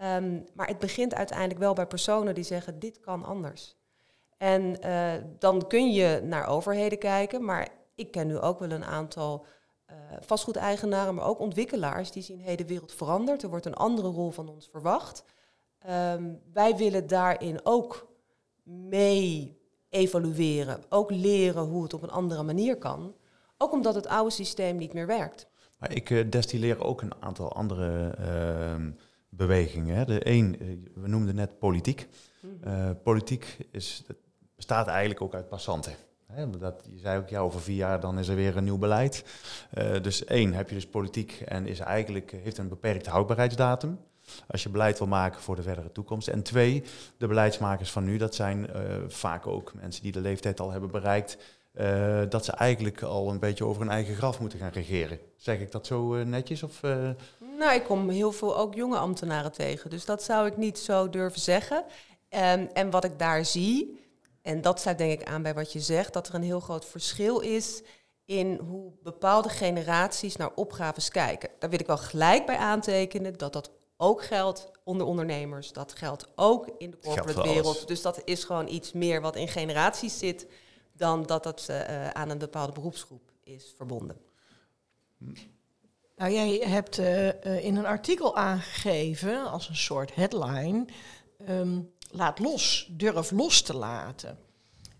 Um, 0.02 0.44
maar 0.54 0.66
het 0.66 0.78
begint 0.78 1.14
uiteindelijk 1.14 1.58
wel 1.58 1.74
bij 1.74 1.86
personen 1.86 2.34
die 2.34 2.44
zeggen, 2.44 2.78
dit 2.78 3.00
kan 3.00 3.24
anders. 3.24 3.76
En 4.36 4.76
uh, 4.84 5.12
dan 5.38 5.66
kun 5.66 5.92
je 5.92 6.20
naar 6.22 6.46
overheden 6.46 6.98
kijken, 6.98 7.44
maar 7.44 7.68
ik 7.94 8.10
ken 8.10 8.26
nu 8.26 8.38
ook 8.38 8.58
wel 8.58 8.70
een 8.70 8.84
aantal 8.84 9.46
uh, 9.90 9.96
vastgoedeigenaren, 10.20 11.14
maar 11.14 11.26
ook 11.26 11.38
ontwikkelaars 11.38 12.10
die 12.10 12.22
zien, 12.22 12.40
hey, 12.40 12.56
de 12.56 12.66
wereld 12.66 12.92
verandert, 12.92 13.42
er 13.42 13.48
wordt 13.48 13.66
een 13.66 13.74
andere 13.74 14.08
rol 14.08 14.30
van 14.30 14.48
ons 14.48 14.68
verwacht. 14.70 15.24
Um, 15.90 16.40
wij 16.52 16.76
willen 16.76 17.06
daarin 17.06 17.60
ook 17.62 18.08
mee 18.62 19.58
evalueren, 19.88 20.82
ook 20.88 21.10
leren 21.10 21.62
hoe 21.62 21.82
het 21.82 21.94
op 21.94 22.02
een 22.02 22.10
andere 22.10 22.42
manier 22.42 22.76
kan. 22.76 23.14
Ook 23.58 23.72
omdat 23.72 23.94
het 23.94 24.06
oude 24.06 24.30
systeem 24.30 24.76
niet 24.76 24.92
meer 24.92 25.06
werkt. 25.06 25.46
Maar 25.78 25.92
ik 25.92 26.10
uh, 26.10 26.30
destilleer 26.30 26.84
ook 26.84 27.02
een 27.02 27.22
aantal 27.22 27.52
andere 27.52 28.18
uh, 28.20 28.86
bewegingen. 29.28 29.96
Hè. 29.96 30.04
De 30.04 30.28
een, 30.28 30.56
we 30.94 31.08
noemden 31.08 31.34
net 31.34 31.58
politiek. 31.58 32.08
Mm 32.40 32.58
-hmm. 32.62 33.02
politiek 33.02 33.56
is, 33.70 34.04
bestaat 34.56 34.86
eigenlijk 34.86 35.20
ook 35.20 35.34
uit 35.34 35.48
passanten. 35.48 35.94
dat, 36.58 36.88
je 36.90 36.98
zei 36.98 37.18
ook, 37.18 37.28
ja, 37.28 37.40
over 37.40 37.60
vier 37.60 37.76
jaar 37.76 38.00
dan 38.00 38.18
is 38.18 38.28
er 38.28 38.36
weer 38.36 38.56
een 38.56 38.64
nieuw 38.64 38.78
beleid. 38.78 39.24
Dus 40.02 40.24
één, 40.24 40.52
heb 40.52 40.68
je 40.68 40.74
dus 40.74 40.86
politiek 40.86 41.42
en 41.46 41.66
is 41.66 41.78
eigenlijk, 41.78 42.30
heeft 42.30 42.58
een 42.58 42.68
beperkte 42.68 43.10
houdbaarheidsdatum. 43.10 43.98
Als 44.46 44.62
je 44.62 44.68
beleid 44.68 44.98
wil 44.98 45.06
maken 45.06 45.40
voor 45.40 45.56
de 45.56 45.62
verdere 45.62 45.92
toekomst. 45.92 46.28
En 46.28 46.42
twee, 46.42 46.84
de 47.16 47.26
beleidsmakers 47.26 47.90
van 47.90 48.04
nu, 48.04 48.16
dat 48.16 48.34
zijn 48.34 48.70
uh, 48.76 48.82
vaak 49.08 49.46
ook 49.46 49.72
mensen 49.74 50.02
die 50.02 50.12
de 50.12 50.20
leeftijd 50.20 50.60
al 50.60 50.70
hebben 50.70 50.90
bereikt. 50.90 51.36
Uh, 51.74 52.22
dat 52.28 52.44
ze 52.44 52.52
eigenlijk 52.52 53.02
al 53.02 53.30
een 53.30 53.38
beetje 53.38 53.64
over 53.64 53.82
hun 53.82 53.90
eigen 53.90 54.14
graf 54.14 54.40
moeten 54.40 54.58
gaan 54.58 54.72
regeren. 54.72 55.18
Zeg 55.36 55.60
ik 55.60 55.72
dat 55.72 55.86
zo 55.86 56.24
netjes? 56.24 56.62
Of, 56.62 56.80
Nou, 57.58 57.74
ik 57.74 57.84
kom 57.84 58.08
heel 58.08 58.32
veel 58.32 58.56
ook 58.56 58.74
jonge 58.74 58.96
ambtenaren 58.96 59.52
tegen. 59.52 59.90
Dus 59.90 60.04
dat 60.04 60.22
zou 60.22 60.46
ik 60.46 60.56
niet 60.56 60.78
zo 60.78 61.10
durven 61.10 61.40
zeggen. 61.40 61.84
Um, 62.34 62.68
en 62.72 62.90
wat 62.90 63.04
ik 63.04 63.18
daar 63.18 63.44
zie, 63.44 64.00
en 64.42 64.60
dat 64.60 64.80
sluit 64.80 64.98
denk 64.98 65.20
ik 65.20 65.28
aan 65.28 65.42
bij 65.42 65.54
wat 65.54 65.72
je 65.72 65.80
zegt, 65.80 66.12
dat 66.12 66.28
er 66.28 66.34
een 66.34 66.42
heel 66.42 66.60
groot 66.60 66.84
verschil 66.84 67.40
is 67.40 67.82
in 68.24 68.60
hoe 68.68 68.92
bepaalde 69.02 69.48
generaties 69.48 70.36
naar 70.36 70.50
opgaves 70.54 71.08
kijken. 71.08 71.48
Daar 71.58 71.70
wil 71.70 71.80
ik 71.80 71.86
wel 71.86 71.98
gelijk 71.98 72.46
bij 72.46 72.56
aantekenen 72.56 73.38
dat 73.38 73.52
dat 73.52 73.70
ook 73.96 74.24
geldt 74.24 74.70
onder 74.84 75.06
ondernemers. 75.06 75.72
Dat 75.72 75.92
geldt 75.92 76.28
ook 76.34 76.74
in 76.78 76.90
de 76.90 76.98
corporate 76.98 77.42
wereld. 77.42 77.88
Dus 77.88 78.02
dat 78.02 78.22
is 78.24 78.44
gewoon 78.44 78.68
iets 78.68 78.92
meer 78.92 79.20
wat 79.20 79.36
in 79.36 79.48
generaties 79.48 80.18
zit 80.18 80.46
dan 80.92 81.22
dat 81.22 81.42
dat 81.42 81.66
uh, 81.70 82.08
aan 82.08 82.30
een 82.30 82.38
bepaalde 82.38 82.72
beroepsgroep 82.72 83.32
is 83.42 83.74
verbonden. 83.76 84.16
Nou, 86.16 86.32
jij 86.32 86.56
hebt 86.56 86.98
uh, 86.98 87.26
uh, 87.26 87.64
in 87.64 87.76
een 87.76 87.86
artikel 87.86 88.36
aangegeven 88.36 89.50
als 89.50 89.68
een 89.68 89.76
soort 89.76 90.14
headline. 90.14 90.84
Um, 91.48 91.92
laat 92.10 92.38
los, 92.38 92.88
durf 92.90 93.30
los 93.30 93.62
te 93.62 93.76
laten. 93.76 94.38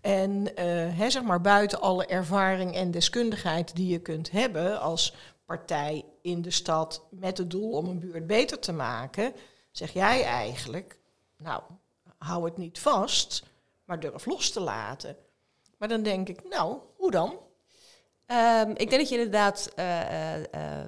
En 0.01 0.47
uh, 0.59 1.09
zeg 1.09 1.23
maar 1.23 1.41
buiten 1.41 1.81
alle 1.81 2.05
ervaring 2.05 2.75
en 2.75 2.91
deskundigheid 2.91 3.75
die 3.75 3.87
je 3.87 3.99
kunt 3.99 4.31
hebben 4.31 4.81
als 4.81 5.13
partij 5.45 6.05
in 6.21 6.41
de 6.41 6.51
stad 6.51 7.05
met 7.09 7.37
het 7.37 7.49
doel 7.49 7.71
om 7.71 7.85
een 7.85 7.99
buurt 7.99 8.27
beter 8.27 8.59
te 8.59 8.71
maken, 8.71 9.33
zeg 9.71 9.93
jij 9.93 10.23
eigenlijk, 10.23 10.99
nou, 11.37 11.61
hou 12.17 12.45
het 12.45 12.57
niet 12.57 12.79
vast, 12.79 13.43
maar 13.85 13.99
durf 13.99 14.25
los 14.25 14.49
te 14.49 14.59
laten. 14.59 15.17
Maar 15.77 15.87
dan 15.87 16.03
denk 16.03 16.29
ik, 16.29 16.49
nou, 16.49 16.77
hoe 16.95 17.11
dan? 17.11 17.39
Ehm, 18.25 18.69
ik 18.69 18.89
denk 18.89 18.91
dat 18.91 19.09
je 19.09 19.15
inderdaad 19.15 19.71
uh, 19.79 20.37
uh, 20.37 20.43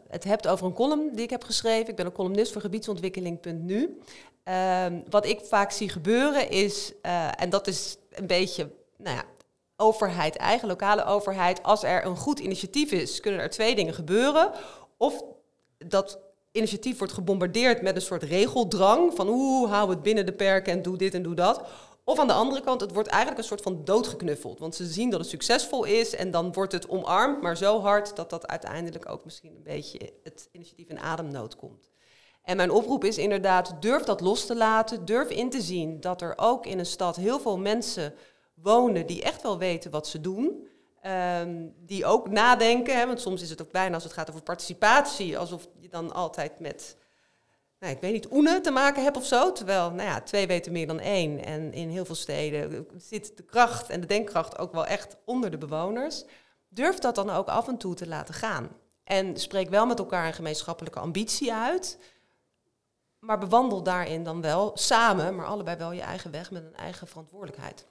het 0.07 0.23
hebt 0.23 0.47
over 0.47 0.65
een 0.65 0.73
column 0.73 1.15
die 1.15 1.23
ik 1.23 1.29
heb 1.29 1.43
geschreven. 1.43 1.89
Ik 1.89 1.95
ben 1.95 2.05
een 2.05 2.11
columnist 2.11 2.51
voor 2.51 2.61
gebiedsontwikkeling.nu. 2.61 3.99
Um, 4.43 5.03
wat 5.09 5.25
ik 5.25 5.39
vaak 5.39 5.71
zie 5.71 5.89
gebeuren 5.89 6.49
is, 6.49 6.93
en 7.37 7.49
dat 7.49 7.67
is 7.67 7.97
een 8.09 8.27
beetje, 8.27 8.71
nou 8.97 9.15
ja, 9.15 9.23
overheid, 9.77 10.35
eigen 10.35 10.67
lokale 10.67 11.03
overheid. 11.05 11.63
Als 11.63 11.83
er 11.83 12.05
een 12.05 12.17
goed 12.17 12.39
initiatief 12.39 12.91
is, 12.91 13.19
kunnen 13.19 13.41
er 13.41 13.49
twee 13.49 13.75
dingen 13.75 13.93
gebeuren. 13.93 14.51
Of 14.97 15.23
dat 15.77 16.19
initiatief 16.51 16.97
wordt 16.97 17.13
gebombardeerd 17.13 17.81
met 17.81 17.95
een 17.95 18.01
soort 18.01 18.23
regeldrang 18.23 19.13
van 19.15 19.27
oeh, 19.27 19.71
hou 19.71 19.89
het 19.89 20.01
binnen 20.01 20.25
de 20.25 20.33
perken 20.33 20.73
en 20.73 20.81
doe 20.81 20.97
dit 20.97 21.13
en 21.13 21.23
doe 21.23 21.35
dat. 21.35 21.61
Of 22.03 22.19
aan 22.19 22.27
de 22.27 22.33
andere 22.33 22.61
kant, 22.61 22.81
het 22.81 22.93
wordt 22.93 23.09
eigenlijk 23.09 23.41
een 23.41 23.47
soort 23.47 23.61
van 23.61 23.83
doodgeknuffeld. 23.83 24.59
Want 24.59 24.75
ze 24.75 24.85
zien 24.85 25.09
dat 25.09 25.19
het 25.19 25.29
succesvol 25.29 25.83
is 25.83 26.15
en 26.15 26.31
dan 26.31 26.53
wordt 26.53 26.71
het 26.71 26.89
omarmd, 26.89 27.41
maar 27.41 27.57
zo 27.57 27.81
hard 27.81 28.15
dat 28.15 28.29
dat 28.29 28.47
uiteindelijk 28.47 29.09
ook 29.09 29.25
misschien 29.25 29.55
een 29.55 29.63
beetje 29.63 30.13
het 30.23 30.49
initiatief 30.51 30.89
in 30.89 30.99
ademnood 30.99 31.55
komt. 31.55 31.89
En 32.43 32.57
mijn 32.57 32.71
oproep 32.71 33.03
is 33.03 33.17
inderdaad, 33.17 33.81
durf 33.81 34.03
dat 34.03 34.21
los 34.21 34.45
te 34.45 34.55
laten, 34.55 35.05
durf 35.05 35.29
in 35.29 35.49
te 35.49 35.61
zien 35.61 35.99
dat 35.99 36.21
er 36.21 36.33
ook 36.35 36.65
in 36.65 36.79
een 36.79 36.85
stad 36.85 37.15
heel 37.15 37.39
veel 37.39 37.57
mensen 37.57 38.13
wonen 38.61 39.05
die 39.05 39.23
echt 39.23 39.41
wel 39.41 39.57
weten 39.57 39.91
wat 39.91 40.07
ze 40.07 40.21
doen. 40.21 40.67
Um, 41.05 41.73
die 41.85 42.05
ook 42.05 42.29
nadenken, 42.29 42.97
hè, 42.97 43.05
want 43.07 43.21
soms 43.21 43.41
is 43.41 43.49
het 43.49 43.61
ook 43.61 43.71
bijna 43.71 43.93
als 43.93 44.03
het 44.03 44.13
gaat 44.13 44.29
over 44.29 44.41
participatie, 44.41 45.37
alsof 45.37 45.67
je 45.79 45.89
dan 45.89 46.13
altijd 46.13 46.59
met, 46.59 46.97
nou, 47.79 47.93
ik 47.93 48.01
weet 48.01 48.13
niet, 48.13 48.31
oene 48.31 48.61
te 48.61 48.71
maken 48.71 49.03
hebt 49.03 49.17
of 49.17 49.25
zo. 49.25 49.51
Terwijl, 49.51 49.91
nou 49.91 50.09
ja, 50.09 50.21
twee 50.21 50.47
weten 50.47 50.71
meer 50.71 50.87
dan 50.87 50.99
één. 50.99 51.45
En 51.45 51.73
in 51.73 51.89
heel 51.89 52.05
veel 52.05 52.15
steden 52.15 52.87
zit 52.97 53.37
de 53.37 53.43
kracht 53.43 53.89
en 53.89 54.01
de 54.01 54.07
denkkracht 54.07 54.57
ook 54.57 54.73
wel 54.73 54.85
echt 54.85 55.17
onder 55.25 55.51
de 55.51 55.57
bewoners. 55.57 56.23
Durf 56.69 56.99
dat 56.99 57.15
dan 57.15 57.29
ook 57.29 57.47
af 57.47 57.67
en 57.67 57.77
toe 57.77 57.93
te 57.93 58.07
laten 58.07 58.33
gaan. 58.33 58.69
En 59.03 59.37
spreek 59.37 59.69
wel 59.69 59.85
met 59.85 59.99
elkaar 59.99 60.27
een 60.27 60.33
gemeenschappelijke 60.33 60.99
ambitie 60.99 61.53
uit. 61.53 61.97
Maar 63.19 63.37
bewandel 63.39 63.83
daarin 63.83 64.23
dan 64.23 64.41
wel 64.41 64.71
samen, 64.73 65.35
maar 65.35 65.45
allebei 65.45 65.77
wel 65.77 65.91
je 65.91 66.01
eigen 66.01 66.31
weg 66.31 66.51
met 66.51 66.63
een 66.63 66.75
eigen 66.75 67.07
verantwoordelijkheid. 67.07 67.87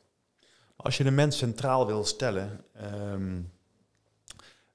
Als 0.77 0.97
je 0.97 1.05
de 1.05 1.11
mens 1.11 1.39
centraal 1.39 1.87
wil 1.87 2.05
stellen, 2.05 2.65
ehm, 2.73 3.41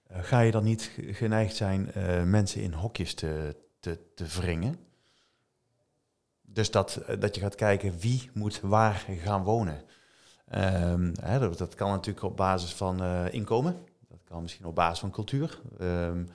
eh, 0.08 0.24
ga 0.24 0.40
je 0.40 0.52
dan 0.52 0.64
niet 0.64 0.92
geneigd 0.98 1.56
zijn 1.56 1.92
uh, 1.98 2.24
mensen 2.24 2.62
in 2.62 2.74
hokjes 2.74 3.14
te, 3.14 3.56
te, 3.80 4.00
te 4.16 4.26
wringen? 4.26 4.76
Dus 6.42 6.72
dat, 6.72 6.96
eh, 6.96 7.20
dat 7.20 7.36
je 7.36 7.42
gaat 7.42 7.56
kijken 7.56 8.00
wie 8.00 8.30
moet 8.34 8.60
waar 8.60 9.06
gaan 9.22 9.44
wonen. 9.44 9.82
Um, 10.56 11.14
hè, 11.22 11.56
dat, 11.56 11.76
kan 11.76 11.92
natuurlijk 11.92 12.26
op 12.26 12.38
basis 12.38 12.74
van 12.74 13.04
inkomen. 13.32 13.86
Dat 14.10 14.20
kan 14.24 14.42
misschien 14.42 14.66
op 14.66 14.76
basis 14.76 15.00
van 15.00 15.12
cultuur. 15.12 15.62
Um, 15.82 16.28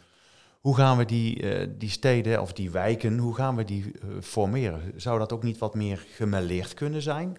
hoe 0.61 0.76
gaan 0.76 0.96
we 0.96 1.04
die, 1.04 1.76
die 1.76 1.90
steden 1.90 2.40
of 2.40 2.52
die 2.52 2.70
wijken, 2.70 3.18
hoe 3.18 3.35
gaan 3.35 3.56
we 3.56 3.64
die 3.64 3.92
formeren? 4.20 5.00
Zou 5.00 5.18
dat 5.18 5.32
ook 5.32 5.42
niet 5.42 5.58
wat 5.58 5.75
meer 5.75 6.06
gemêleerd 6.18 6.75
kunnen 6.75 7.02
zijn? 7.02 7.38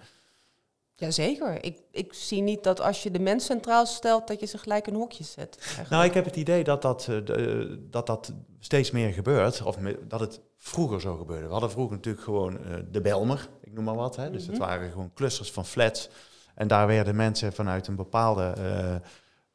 Jazeker. 0.99 1.63
Ik, 1.63 1.77
ik 1.91 2.13
zie 2.13 2.41
niet 2.41 2.63
dat 2.63 2.81
als 2.81 3.03
je 3.03 3.11
de 3.11 3.19
mens 3.19 3.45
centraal 3.45 3.85
stelt, 3.85 4.27
dat 4.27 4.39
je 4.39 4.45
ze 4.45 4.57
gelijk 4.57 4.87
in 4.87 4.93
hokjes 4.93 5.31
zet. 5.31 5.57
Eigenlijk. 5.59 5.89
Nou, 5.89 6.05
ik 6.05 6.13
heb 6.13 6.25
het 6.25 6.35
idee 6.35 6.63
dat 6.63 6.81
dat, 6.81 7.07
uh, 7.09 7.25
de, 7.25 7.87
dat 7.89 8.07
dat 8.07 8.33
steeds 8.59 8.91
meer 8.91 9.13
gebeurt. 9.13 9.61
Of 9.61 9.77
dat 10.07 10.19
het 10.19 10.39
vroeger 10.57 11.01
zo 11.01 11.15
gebeurde. 11.15 11.45
We 11.45 11.51
hadden 11.51 11.71
vroeger 11.71 11.95
natuurlijk 11.95 12.23
gewoon 12.23 12.53
uh, 12.53 12.75
de 12.91 13.01
Belmer, 13.01 13.49
ik 13.63 13.73
noem 13.73 13.83
maar 13.83 13.95
wat. 13.95 14.15
Hè. 14.15 14.31
Dus 14.31 14.41
mm 14.41 14.49
-hmm. 14.49 14.61
het 14.61 14.69
waren 14.69 14.91
gewoon 14.91 15.11
clusters 15.13 15.51
van 15.51 15.65
flats. 15.65 16.09
En 16.55 16.67
daar 16.67 16.87
werden 16.87 17.15
mensen 17.15 17.53
vanuit 17.53 17.87
een 17.87 17.95
bepaalde 17.95 18.53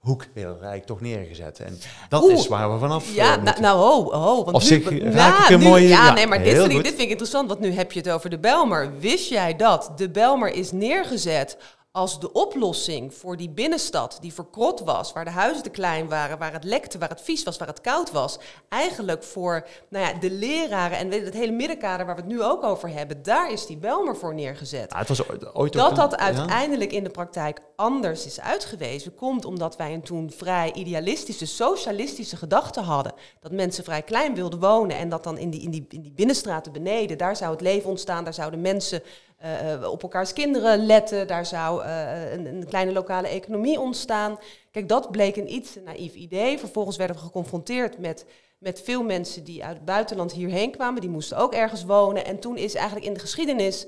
hoek 0.03 0.27
heel 0.35 0.57
rijk 0.61 0.85
toch 0.85 1.01
neergezet. 1.01 1.61
En 1.61 1.79
dat 2.09 2.23
Oeh, 2.23 2.33
is 2.33 2.49
waar 2.49 2.73
we 2.73 2.79
vanaf 2.79 3.15
Ja, 3.15 3.37
nou, 3.37 3.61
nou 3.61 3.79
ho, 3.79 4.13
ho. 4.13 4.45
Want 4.45 4.59
nu, 4.59 4.67
zich, 4.67 4.91
nu, 4.91 5.59
mooie, 5.59 5.89
ja, 5.89 6.07
ja, 6.07 6.13
nee, 6.13 6.27
maar 6.27 6.43
dit 6.43 6.59
vind, 6.59 6.73
ik, 6.73 6.77
dit 6.77 6.87
vind 6.87 7.01
ik 7.01 7.09
interessant, 7.09 7.49
want 7.49 7.61
nu 7.61 7.73
heb 7.73 7.93
je 7.93 7.99
het 7.99 8.11
over 8.11 8.31
de 8.31 8.39
Belmer. 8.39 8.99
Wist 8.99 9.29
jij 9.29 9.57
dat 9.57 9.93
de 9.97 10.11
Belmer 10.11 10.53
is 10.55 10.73
neergezet 10.73 11.57
als 11.93 12.21
de 12.21 12.33
oplossing 12.33 13.15
voor 13.15 13.37
die 13.37 13.51
binnenstad 13.51 14.19
die 14.21 14.33
verkrot 14.33 14.81
was, 14.81 15.13
waar 15.13 15.25
de 15.25 15.31
huizen 15.31 15.63
te 15.63 15.71
klein 15.71 16.09
waren, 16.09 16.39
waar 16.39 16.53
het 16.53 16.65
lekte, 16.65 16.99
waar 16.99 17.09
het 17.09 17.21
vies 17.21 17.43
was, 17.43 17.59
waar 17.59 17.69
het 17.69 17.81
koud 17.81 18.11
was, 18.11 18.39
eigenlijk 18.69 19.23
voor 19.23 19.67
nou 19.89 20.07
ja, 20.07 20.19
de 20.19 20.31
leraren 20.31 20.99
en 20.99 21.09
weet 21.09 21.25
het 21.25 21.35
hele 21.35 21.53
middenkader 21.53 22.07
waar 22.07 22.15
we 22.15 22.21
het 22.21 22.31
nu 22.31 22.43
ook 22.43 22.63
over 22.63 22.89
hebben, 22.89 23.23
daar 23.23 23.53
is 23.53 23.67
die 23.67 23.77
Belmer 23.77 24.17
voor 24.17 24.35
neergezet. 24.35 24.91
Ja, 24.93 24.99
het 24.99 25.09
was 25.09 25.29
ooit, 25.29 25.55
ooit 25.55 25.73
dat 25.73 25.97
dat 25.97 26.17
uiteindelijk 26.17 26.93
in 26.93 27.05
de 27.05 27.11
praktijk 27.11 27.61
anders 27.77 28.27
is 28.27 28.41
uitgewezen, 28.41 29.15
komt 29.15 29.45
omdat 29.45 29.77
wij 29.77 29.95
een 29.95 30.03
toen 30.03 30.31
vrij 30.37 30.73
idealistische, 30.73 31.47
socialistische 31.47 32.37
gedachten 32.37 32.83
hadden. 32.83 33.15
Dat 33.41 33.53
mensen 33.53 33.85
vrij 33.85 34.03
klein 34.03 34.35
wilden 34.35 34.61
wonen 34.61 34.97
en 34.97 35.09
dat 35.09 35.25
dan 35.25 35.39
in 35.39 35.51
die, 35.51 35.61
in 35.61 35.71
die, 35.71 35.87
in 35.89 36.03
die 36.03 36.13
binnenstraten 36.13 36.73
beneden, 36.73 37.19
daar 37.19 37.37
zou 37.37 37.51
het 37.51 37.61
leven 37.61 37.91
ontstaan, 37.91 38.25
daar 38.25 38.35
zouden 38.35 38.61
mensen 38.61 39.03
uh, 39.45 39.91
op 39.91 40.03
elkaars 40.03 40.33
kinderen 40.33 40.87
letten. 40.87 41.27
Daar 41.27 41.47
zou 41.47 41.85
uh, 41.85 42.33
een, 42.33 42.47
een, 42.47 42.67
kleine 42.69 42.93
lokale 42.93 43.29
economie 43.29 43.81
ontstaan. 43.81 44.39
Kijk, 44.71 44.89
dat 44.89 45.11
bleek 45.11 45.37
een 45.37 45.53
iets 45.53 45.77
naïef 45.85 46.15
idee. 46.15 46.59
Vervolgens 46.59 46.97
werden 46.97 47.17
we 47.17 47.23
geconfronteerd 47.23 47.99
met, 47.99 48.27
met 48.59 48.83
veel 48.85 49.03
mensen 49.03 49.45
die 49.45 49.65
uit 49.65 49.77
het 49.77 49.85
buitenland 49.85 50.33
hierheen 50.33 50.71
kwamen. 50.71 51.01
Die 51.01 51.11
moesten 51.11 51.37
ook 51.37 51.55
ergens 51.55 51.85
wonen. 51.85 52.25
En 52.25 52.39
toen 52.39 52.57
is 52.57 52.75
eigenlijk 52.75 53.07
in 53.07 53.15
de 53.15 53.21
geschiedenis 53.21 53.87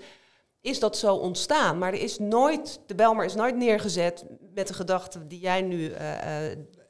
is 0.60 0.80
dat 0.80 0.96
zo 0.96 1.14
ontstaan. 1.14 1.78
Maar 1.78 1.92
er 1.92 2.02
is 2.02 2.18
nooit, 2.18 2.80
de 2.86 2.94
Belmer 2.94 3.24
is 3.24 3.34
nooit 3.34 3.56
neergezet 3.56 4.24
met 4.54 4.68
de 4.68 4.74
gedachte 4.74 5.26
die 5.26 5.40
jij 5.40 5.62
nu 5.62 5.90
uh, 5.90 5.96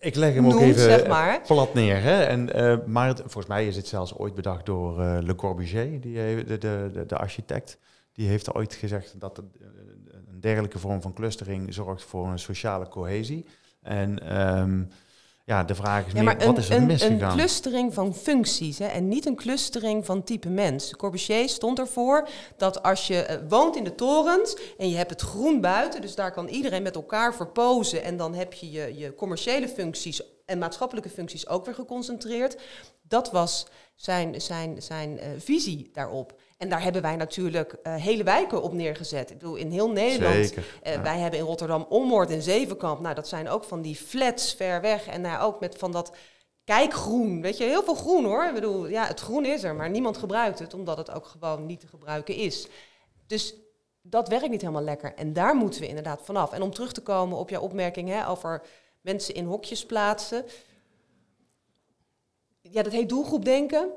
ik 0.04 0.14
leg 0.14 0.34
hem 0.34 0.42
noemt, 0.42 0.54
ook 0.54 0.60
even 0.60 0.80
zeg 0.80 1.06
maar. 1.06 1.40
plat 1.46 1.74
neer. 1.74 2.02
Hè? 2.02 2.22
En, 2.22 2.56
uh, 2.56 2.76
maar 2.86 3.08
het, 3.08 3.18
volgens 3.18 3.46
mij 3.46 3.66
is 3.66 3.76
het 3.76 3.86
zelfs 3.86 4.16
ooit 4.16 4.34
bedacht 4.34 4.66
door 4.66 5.00
uh, 5.00 5.18
Le 5.20 5.34
Corbusier, 5.34 6.00
die, 6.00 6.44
de, 6.44 6.44
de, 6.58 6.90
de, 6.92 7.06
de 7.06 7.16
architect. 7.16 7.78
Die 8.14 8.28
heeft 8.28 8.54
ooit 8.54 8.74
gezegd 8.74 9.20
dat 9.20 9.38
een 9.38 10.40
dergelijke 10.40 10.78
vorm 10.78 11.02
van 11.02 11.12
clustering 11.12 11.74
zorgt 11.74 12.02
voor 12.02 12.26
een 12.26 12.38
sociale 12.38 12.88
cohesie. 12.88 13.46
En 13.82 14.36
um, 14.58 14.88
ja, 15.44 15.64
de 15.64 15.74
vraag 15.74 16.06
is 16.06 16.12
ja, 16.12 16.22
meer, 16.22 16.40
een, 16.40 16.46
wat 16.46 16.58
is 16.58 16.70
er 16.70 16.76
een, 16.76 16.86
misgegaan? 16.86 17.30
Een 17.30 17.36
clustering 17.36 17.94
van 17.94 18.14
functies 18.14 18.78
hè, 18.78 18.86
en 18.86 19.08
niet 19.08 19.26
een 19.26 19.36
clustering 19.36 20.04
van 20.04 20.24
type 20.24 20.48
mens. 20.48 20.96
Corbusier 20.96 21.48
stond 21.48 21.78
ervoor 21.78 22.28
dat 22.56 22.82
als 22.82 23.06
je 23.06 23.26
uh, 23.30 23.48
woont 23.48 23.76
in 23.76 23.84
de 23.84 23.94
torens 23.94 24.56
en 24.78 24.88
je 24.88 24.96
hebt 24.96 25.10
het 25.10 25.20
groen 25.20 25.60
buiten, 25.60 26.00
dus 26.00 26.14
daar 26.14 26.32
kan 26.32 26.48
iedereen 26.48 26.82
met 26.82 26.94
elkaar 26.94 27.34
verpozen 27.34 28.02
en 28.02 28.16
dan 28.16 28.34
heb 28.34 28.52
je 28.52 28.70
je, 28.70 28.98
je 28.98 29.14
commerciële 29.14 29.68
functies 29.68 30.22
en 30.46 30.58
maatschappelijke 30.58 31.10
functies 31.10 31.48
ook 31.48 31.64
weer 31.64 31.74
geconcentreerd. 31.74 32.60
Dat 33.02 33.30
was 33.30 33.66
zijn, 33.94 34.40
zijn, 34.40 34.82
zijn 34.82 35.10
uh, 35.16 35.24
visie 35.38 35.90
daarop. 35.92 36.40
En 36.56 36.68
daar 36.68 36.82
hebben 36.82 37.02
wij 37.02 37.16
natuurlijk 37.16 37.76
uh, 37.82 37.94
hele 37.94 38.22
wijken 38.22 38.62
op 38.62 38.72
neergezet. 38.72 39.30
Ik 39.30 39.38
bedoel, 39.38 39.56
in 39.56 39.70
heel 39.70 39.90
Nederland. 39.90 40.34
Zeker, 40.34 40.64
uh, 40.86 40.92
ja. 40.92 41.02
Wij 41.02 41.18
hebben 41.18 41.38
in 41.38 41.44
Rotterdam 41.44 41.86
Ommoord 41.88 42.30
en 42.30 42.42
Zevenkamp. 42.42 43.00
Nou, 43.00 43.14
dat 43.14 43.28
zijn 43.28 43.48
ook 43.48 43.64
van 43.64 43.82
die 43.82 43.96
flats 43.96 44.54
ver 44.54 44.80
weg. 44.80 45.06
En 45.06 45.20
nou, 45.20 45.42
ook 45.42 45.60
met 45.60 45.78
van 45.78 45.92
dat 45.92 46.12
kijkgroen. 46.64 47.40
Weet 47.42 47.56
je, 47.56 47.64
heel 47.64 47.82
veel 47.82 47.94
groen 47.94 48.24
hoor. 48.24 48.44
Ik 48.44 48.54
bedoel, 48.54 48.86
ja, 48.86 49.06
het 49.06 49.20
groen 49.20 49.44
is 49.44 49.62
er, 49.62 49.74
maar 49.74 49.90
niemand 49.90 50.16
gebruikt 50.16 50.58
het, 50.58 50.74
omdat 50.74 50.96
het 50.96 51.10
ook 51.10 51.26
gewoon 51.26 51.66
niet 51.66 51.80
te 51.80 51.86
gebruiken 51.86 52.34
is. 52.34 52.68
Dus 53.26 53.54
dat 54.02 54.28
werkt 54.28 54.48
niet 54.48 54.60
helemaal 54.60 54.82
lekker. 54.82 55.14
En 55.14 55.32
daar 55.32 55.56
moeten 55.56 55.80
we 55.80 55.88
inderdaad 55.88 56.20
vanaf. 56.22 56.52
En 56.52 56.62
om 56.62 56.74
terug 56.74 56.92
te 56.92 57.02
komen 57.02 57.38
op 57.38 57.50
jouw 57.50 57.62
opmerking 57.62 58.08
hè, 58.08 58.28
over 58.28 58.62
mensen 59.00 59.34
in 59.34 59.44
hokjes 59.44 59.86
plaatsen. 59.86 60.44
Ja, 62.60 62.82
dat 62.82 62.92
heet 62.92 63.08
doelgroepdenken 63.08 63.90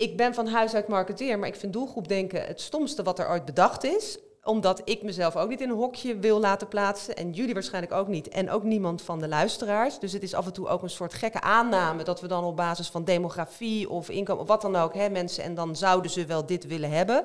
ik 0.00 0.16
ben 0.16 0.34
van 0.34 0.46
huis 0.46 0.74
uit 0.74 0.88
marketeer, 0.88 1.38
maar 1.38 1.48
ik 1.48 1.54
vind 1.54 1.72
doelgroepdenken 1.72 2.46
het 2.46 2.60
stomste 2.60 3.02
wat 3.02 3.18
er 3.18 3.28
ooit 3.28 3.44
bedacht 3.44 3.84
is. 3.84 4.18
Omdat 4.42 4.82
ik 4.84 5.02
mezelf 5.02 5.36
ook 5.36 5.48
niet 5.48 5.60
in 5.60 5.68
een 5.68 5.76
hokje 5.76 6.18
wil 6.18 6.40
laten 6.40 6.68
plaatsen. 6.68 7.16
En 7.16 7.30
jullie 7.32 7.54
waarschijnlijk 7.54 7.94
ook 7.94 8.08
niet. 8.08 8.28
En 8.28 8.50
ook 8.50 8.62
niemand 8.62 9.02
van 9.02 9.18
de 9.18 9.28
luisteraars. 9.28 9.98
Dus 9.98 10.12
het 10.12 10.22
is 10.22 10.34
af 10.34 10.46
en 10.46 10.52
toe 10.52 10.68
ook 10.68 10.82
een 10.82 10.90
soort 10.90 11.14
gekke 11.14 11.40
aanname 11.40 12.02
dat 12.02 12.20
we 12.20 12.26
dan 12.26 12.44
op 12.44 12.56
basis 12.56 12.88
van 12.88 13.04
demografie 13.04 13.90
of 13.90 14.08
inkomen 14.08 14.42
of 14.42 14.48
wat 14.48 14.62
dan 14.62 14.76
ook, 14.76 14.94
hè, 14.94 15.08
mensen, 15.08 15.44
en 15.44 15.54
dan 15.54 15.76
zouden 15.76 16.10
ze 16.10 16.26
wel 16.26 16.46
dit 16.46 16.66
willen 16.66 16.90
hebben. 16.90 17.24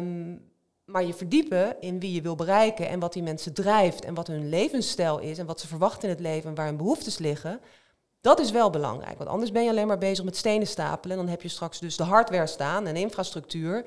Um, 0.00 0.52
maar 0.84 1.04
je 1.04 1.14
verdiepen 1.14 1.80
in 1.80 2.00
wie 2.00 2.12
je 2.12 2.22
wil 2.22 2.34
bereiken 2.34 2.88
en 2.88 3.00
wat 3.00 3.12
die 3.12 3.22
mensen 3.22 3.54
drijft 3.54 4.04
en 4.04 4.14
wat 4.14 4.26
hun 4.26 4.48
levensstijl 4.48 5.18
is 5.18 5.38
en 5.38 5.46
wat 5.46 5.60
ze 5.60 5.66
verwachten 5.66 6.08
in 6.08 6.14
het 6.14 6.24
leven 6.24 6.48
en 6.48 6.54
waar 6.54 6.66
hun 6.66 6.76
behoeftes 6.76 7.18
liggen. 7.18 7.60
Dat 8.24 8.40
is 8.40 8.50
wel 8.50 8.70
belangrijk, 8.70 9.18
want 9.18 9.30
anders 9.30 9.52
ben 9.52 9.64
je 9.64 9.70
alleen 9.70 9.86
maar 9.86 9.98
bezig 9.98 10.24
met 10.24 10.36
stenen 10.36 10.66
stapelen. 10.66 11.16
En 11.16 11.22
dan 11.22 11.32
heb 11.32 11.42
je 11.42 11.48
straks 11.48 11.78
dus 11.78 11.96
de 11.96 12.02
hardware 12.02 12.46
staan 12.46 12.86
en 12.86 12.96
infrastructuur. 12.96 13.84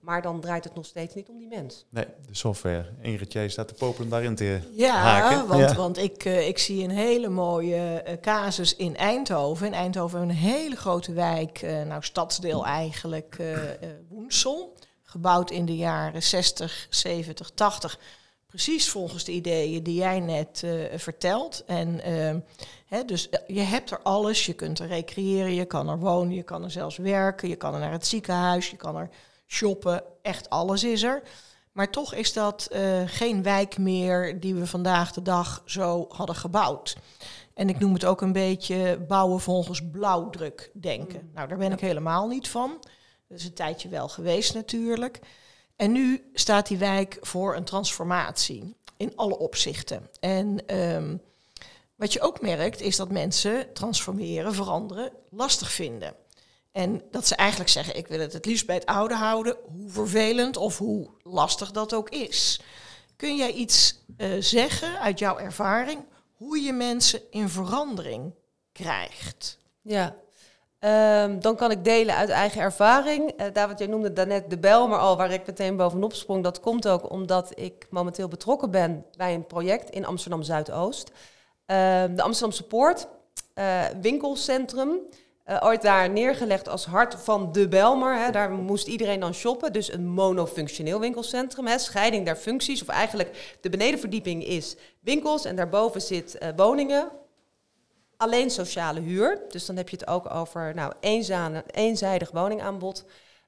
Maar 0.00 0.22
dan 0.22 0.40
draait 0.40 0.64
het 0.64 0.74
nog 0.74 0.86
steeds 0.86 1.14
niet 1.14 1.28
om 1.28 1.38
die 1.38 1.48
mens. 1.48 1.86
Nee, 1.88 2.04
de 2.04 2.34
software. 2.34 2.86
Ingrid, 3.00 3.32
jij 3.32 3.48
staat 3.48 3.68
te 3.68 3.74
popelen 3.74 4.08
daarin 4.08 4.34
te 4.34 4.60
ja, 4.72 4.94
haken. 4.94 5.46
Want, 5.46 5.60
ja, 5.60 5.74
want 5.74 5.98
ik, 5.98 6.24
uh, 6.24 6.48
ik 6.48 6.58
zie 6.58 6.84
een 6.84 6.90
hele 6.90 7.28
mooie 7.28 8.04
uh, 8.08 8.12
casus 8.20 8.76
in 8.76 8.96
Eindhoven. 8.96 9.66
In 9.66 9.74
Eindhoven 9.74 10.20
een 10.20 10.30
hele 10.30 10.76
grote 10.76 11.12
wijk, 11.12 11.62
uh, 11.62 11.82
nou 11.82 12.02
stadsdeel 12.02 12.66
eigenlijk, 12.66 13.42
Woensel. 14.08 14.74
gebouwd 15.02 15.50
in 15.50 15.64
de 15.64 15.76
jaren 15.76 16.22
60, 16.22 16.86
70, 16.90 17.50
80. 17.54 17.98
Precies 18.48 18.88
volgens 18.88 19.24
de 19.24 19.32
ideeën 19.32 19.82
die 19.82 19.94
jij 19.94 20.20
net 20.20 20.62
uh, 20.64 20.84
vertelt. 20.94 21.64
En 21.66 22.08
uh, 22.10 22.36
hè, 22.86 23.04
dus 23.04 23.28
je 23.46 23.60
hebt 23.60 23.90
er 23.90 24.02
alles. 24.02 24.46
Je 24.46 24.52
kunt 24.52 24.78
er 24.78 24.86
recreëren, 24.86 25.54
je 25.54 25.64
kan 25.64 25.88
er 25.88 25.98
wonen, 25.98 26.34
je 26.34 26.42
kan 26.42 26.64
er 26.64 26.70
zelfs 26.70 26.96
werken, 26.96 27.48
je 27.48 27.56
kan 27.56 27.74
er 27.74 27.80
naar 27.80 27.92
het 27.92 28.06
ziekenhuis, 28.06 28.70
je 28.70 28.76
kan 28.76 28.96
er 28.96 29.10
shoppen. 29.46 30.02
Echt 30.22 30.50
alles 30.50 30.84
is 30.84 31.02
er. 31.02 31.22
Maar 31.72 31.90
toch 31.90 32.14
is 32.14 32.32
dat 32.32 32.68
uh, 32.72 33.02
geen 33.06 33.42
wijk 33.42 33.78
meer 33.78 34.40
die 34.40 34.54
we 34.54 34.66
vandaag 34.66 35.12
de 35.12 35.22
dag 35.22 35.62
zo 35.64 36.06
hadden 36.08 36.36
gebouwd. 36.36 36.96
En 37.54 37.68
ik 37.68 37.78
noem 37.78 37.92
het 37.92 38.04
ook 38.04 38.20
een 38.20 38.32
beetje 38.32 38.98
bouwen 39.08 39.40
volgens 39.40 39.82
blauwdruk 39.90 40.70
denken. 40.74 41.20
Mm. 41.22 41.30
Nou, 41.34 41.48
daar 41.48 41.58
ben 41.58 41.72
ik 41.72 41.80
helemaal 41.80 42.28
niet 42.28 42.48
van. 42.48 42.78
Dat 43.28 43.38
is 43.38 43.44
een 43.44 43.52
tijdje 43.52 43.88
wel 43.88 44.08
geweest 44.08 44.54
natuurlijk. 44.54 45.20
En 45.78 45.92
nu 45.92 46.30
staat 46.34 46.66
die 46.66 46.78
wijk 46.78 47.18
voor 47.20 47.56
een 47.56 47.64
transformatie 47.64 48.76
in 48.96 49.12
alle 49.16 49.38
opzichten. 49.38 50.10
En 50.20 50.76
um, 50.78 51.22
wat 51.94 52.12
je 52.12 52.20
ook 52.20 52.40
merkt 52.40 52.80
is 52.80 52.96
dat 52.96 53.10
mensen 53.10 53.72
transformeren, 53.72 54.54
veranderen, 54.54 55.12
lastig 55.30 55.72
vinden. 55.72 56.14
En 56.72 57.02
dat 57.10 57.26
ze 57.26 57.34
eigenlijk 57.34 57.70
zeggen, 57.70 57.96
ik 57.96 58.06
wil 58.06 58.20
het 58.20 58.32
het 58.32 58.46
liefst 58.46 58.66
bij 58.66 58.74
het 58.74 58.86
oude 58.86 59.14
houden, 59.14 59.56
hoe 59.66 59.90
vervelend 59.90 60.56
of 60.56 60.78
hoe 60.78 61.08
lastig 61.22 61.70
dat 61.70 61.94
ook 61.94 62.08
is. 62.08 62.60
Kun 63.16 63.36
jij 63.36 63.52
iets 63.52 63.98
uh, 64.16 64.42
zeggen 64.42 65.00
uit 65.00 65.18
jouw 65.18 65.38
ervaring 65.38 66.04
hoe 66.32 66.60
je 66.60 66.72
mensen 66.72 67.20
in 67.30 67.48
verandering 67.48 68.34
krijgt? 68.72 69.58
Ja, 69.82 70.16
um, 70.80 71.40
dan 71.40 71.56
kan 71.56 71.70
ik 71.70 71.84
delen 71.84 72.14
uit 72.14 72.28
eigen 72.28 72.60
ervaring. 72.60 73.40
Uh, 73.40 73.46
David, 73.52 73.78
jij 73.78 73.88
noemde 73.88 74.12
daarnet 74.12 74.50
de 74.50 74.58
bel, 74.58 74.88
maar 74.88 74.98
al 74.98 75.16
waar 75.16 75.30
ik 75.32 75.46
meteen 75.46 75.76
bovenop 75.76 76.12
sprong. 76.12 76.42
Dat 76.42 76.60
komt 76.60 76.88
ook 76.88 77.10
omdat 77.10 77.52
ik 77.54 77.86
momenteel 77.90 78.28
betrokken 78.28 78.70
ben 78.70 79.04
bij 79.16 79.34
een 79.34 79.46
project 79.46 79.90
in 79.90 80.06
Amsterdam 80.06 80.42
Zuidoost. 80.42 81.10
Uh, 81.10 81.16
de 82.10 82.22
Amsterdamse 82.22 82.62
Poort, 82.62 83.08
uh, 83.54 83.84
winkelcentrum. 84.00 84.98
Uh, 85.46 85.56
ooit 85.60 85.82
daar 85.82 86.10
neergelegd 86.10 86.68
als 86.68 86.86
hart 86.86 87.14
van 87.14 87.52
de 87.52 87.68
Belmer. 87.68 88.24
Hè. 88.24 88.30
Daar 88.30 88.50
moest 88.50 88.86
iedereen 88.86 89.20
dan 89.20 89.34
shoppen. 89.34 89.72
Dus 89.72 89.92
een 89.92 90.08
monofunctioneel 90.08 91.00
winkelcentrum. 91.00 91.66
Hè. 91.66 91.78
Scheiding 91.78 92.24
der 92.24 92.36
functies. 92.36 92.82
Of 92.82 92.88
eigenlijk 92.88 93.56
de 93.60 93.68
benedenverdieping 93.68 94.44
is 94.44 94.76
winkels 95.00 95.44
en 95.44 95.56
daarboven 95.56 96.00
zit 96.00 96.38
woningen. 96.56 97.10
Alleen 98.18 98.50
sociale 98.50 99.00
huur. 99.00 99.42
Dus 99.48 99.66
dan 99.66 99.76
heb 99.76 99.88
je 99.88 99.96
het 99.96 100.06
ook 100.06 100.34
over 100.34 100.74
nou, 100.74 100.92
eenzijdig, 101.00 101.62
eenzijdig 101.70 102.30
woningaanbod. 102.30 103.04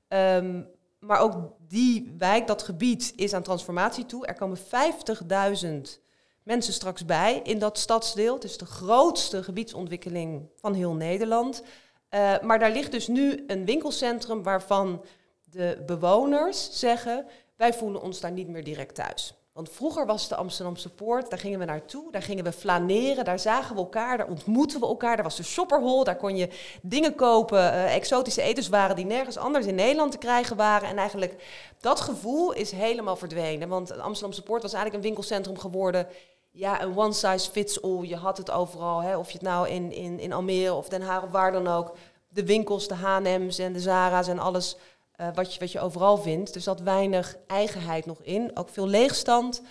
Um, 0.08 0.68
maar 0.98 1.20
ook 1.20 1.34
die 1.68 2.14
wijk, 2.18 2.46
dat 2.46 2.62
gebied, 2.62 3.12
is 3.16 3.32
aan 3.32 3.42
transformatie 3.42 4.06
toe. 4.06 4.26
Er 4.26 4.34
komen 4.34 4.58
50.000 4.58 6.00
mensen 6.42 6.72
straks 6.72 7.04
bij 7.04 7.40
in 7.42 7.58
dat 7.58 7.78
stadsdeel. 7.78 8.34
Het 8.34 8.44
is 8.44 8.58
de 8.58 8.66
grootste 8.66 9.42
gebiedsontwikkeling 9.42 10.48
van 10.56 10.74
heel 10.74 10.94
Nederland. 10.94 11.62
Uh, 12.10 12.40
maar 12.40 12.58
daar 12.58 12.70
ligt 12.70 12.92
dus 12.92 13.08
nu 13.08 13.44
een 13.46 13.64
winkelcentrum 13.64 14.42
waarvan 14.42 15.04
de 15.44 15.82
bewoners 15.86 16.78
zeggen: 16.78 17.26
wij 17.56 17.74
voelen 17.74 18.02
ons 18.02 18.20
daar 18.20 18.32
niet 18.32 18.48
meer 18.48 18.64
direct 18.64 18.94
thuis. 18.94 19.34
Want 19.60 19.72
vroeger 19.72 20.06
was 20.06 20.28
de 20.28 20.36
Amsterdamse 20.36 20.88
Poort, 20.88 21.30
daar 21.30 21.38
gingen 21.38 21.58
we 21.58 21.64
naartoe, 21.64 22.12
daar 22.12 22.22
gingen 22.22 22.44
we 22.44 22.52
flaneren, 22.52 23.24
daar 23.24 23.38
zagen 23.38 23.74
we 23.74 23.80
elkaar, 23.80 24.16
daar 24.16 24.28
ontmoetten 24.28 24.80
we 24.80 24.86
elkaar. 24.86 25.14
Daar 25.16 25.24
was 25.24 25.36
de 25.36 25.42
shopperhol, 25.42 26.04
daar 26.04 26.16
kon 26.16 26.36
je 26.36 26.48
dingen 26.82 27.14
kopen, 27.14 27.58
uh, 27.58 27.94
exotische 27.94 28.42
etenswaren 28.42 28.96
die 28.96 29.04
nergens 29.04 29.36
anders 29.36 29.66
in 29.66 29.74
Nederland 29.74 30.12
te 30.12 30.18
krijgen 30.18 30.56
waren. 30.56 30.88
En 30.88 30.96
eigenlijk 30.96 31.44
dat 31.80 32.00
gevoel 32.00 32.52
is 32.52 32.70
helemaal 32.70 33.16
verdwenen. 33.16 33.68
Want 33.68 33.98
Amsterdamse 33.98 34.42
Poort 34.42 34.62
was 34.62 34.72
eigenlijk 34.72 35.04
een 35.04 35.10
winkelcentrum 35.10 35.58
geworden 35.58 36.06
ja, 36.50 36.82
een 36.82 36.96
one 36.98 37.12
size 37.12 37.50
fits 37.50 37.82
all. 37.82 38.02
Je 38.02 38.16
had 38.16 38.36
het 38.36 38.50
overal, 38.50 39.02
hè, 39.02 39.16
of 39.16 39.26
je 39.26 39.38
het 39.38 39.46
nou 39.46 39.68
in, 39.68 39.92
in, 39.92 40.18
in 40.18 40.32
Almere 40.32 40.74
of 40.74 40.88
Den 40.88 41.02
Haag 41.02 41.22
of 41.22 41.30
waar 41.30 41.52
dan 41.52 41.68
ook. 41.68 41.96
De 42.28 42.44
winkels, 42.44 42.88
de 42.88 42.94
H&M's 42.94 43.58
en 43.58 43.73
de 43.73 43.80
Zara's 43.80 44.28
en 44.28 44.38
alles 44.38 44.76
uh, 45.21 45.28
wat, 45.35 45.54
je, 45.54 45.61
wat 45.61 45.73
je 45.73 45.80
overal 45.80 46.17
vindt. 46.17 46.52
Dus 46.52 46.65
dat 46.65 46.80
weinig 46.80 47.37
eigenheid 47.47 48.06
nog 48.06 48.19
in. 48.23 48.50
Ook 48.54 48.69
veel 48.69 48.87
leegstand. 48.87 49.63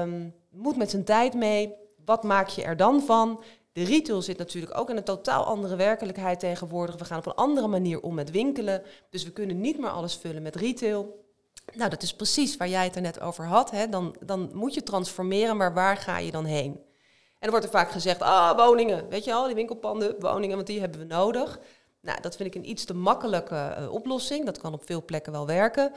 Um, 0.00 0.34
moet 0.50 0.76
met 0.76 0.90
zijn 0.90 1.04
tijd 1.04 1.34
mee. 1.34 1.74
Wat 2.04 2.22
maak 2.22 2.48
je 2.48 2.62
er 2.62 2.76
dan 2.76 3.02
van? 3.02 3.42
De 3.72 3.84
retail 3.84 4.22
zit 4.22 4.38
natuurlijk 4.38 4.78
ook 4.78 4.90
in 4.90 4.96
een 4.96 5.04
totaal 5.04 5.44
andere 5.44 5.76
werkelijkheid 5.76 6.40
tegenwoordig. 6.40 6.96
We 6.96 7.04
gaan 7.04 7.18
op 7.18 7.26
een 7.26 7.34
andere 7.34 7.66
manier 7.66 8.00
om 8.00 8.14
met 8.14 8.30
winkelen. 8.30 8.82
Dus 9.10 9.24
we 9.24 9.30
kunnen 9.30 9.60
niet 9.60 9.78
meer 9.78 9.90
alles 9.90 10.16
vullen 10.16 10.42
met 10.42 10.56
retail. 10.56 11.22
Nou, 11.72 11.90
dat 11.90 12.02
is 12.02 12.14
precies 12.14 12.56
waar 12.56 12.68
jij 12.68 12.84
het 12.84 12.96
er 12.96 13.02
net 13.02 13.20
over 13.20 13.46
had. 13.46 13.70
Hè. 13.70 13.88
Dan, 13.88 14.16
dan 14.20 14.50
moet 14.52 14.74
je 14.74 14.82
transformeren, 14.82 15.56
maar 15.56 15.74
waar 15.74 15.96
ga 15.96 16.18
je 16.18 16.30
dan 16.30 16.44
heen? 16.44 16.72
En 17.38 17.50
er 17.50 17.50
wordt 17.50 17.64
er 17.64 17.78
vaak 17.78 17.90
gezegd, 17.90 18.20
ah, 18.20 18.56
woningen, 18.56 19.08
weet 19.08 19.24
je 19.24 19.34
al, 19.34 19.46
die 19.46 19.54
winkelpanden, 19.54 20.16
woningen, 20.18 20.56
want 20.56 20.66
die 20.66 20.80
hebben 20.80 21.00
we 21.00 21.06
nodig. 21.06 21.60
Nou, 22.04 22.20
dat 22.20 22.36
vind 22.36 22.54
ik 22.54 22.62
een 22.62 22.70
iets 22.70 22.84
te 22.84 22.94
makkelijke 22.94 23.76
uh, 23.78 23.92
oplossing. 23.92 24.44
Dat 24.44 24.58
kan 24.58 24.72
op 24.72 24.86
veel 24.86 25.04
plekken 25.04 25.32
wel 25.32 25.46
werken. 25.46 25.92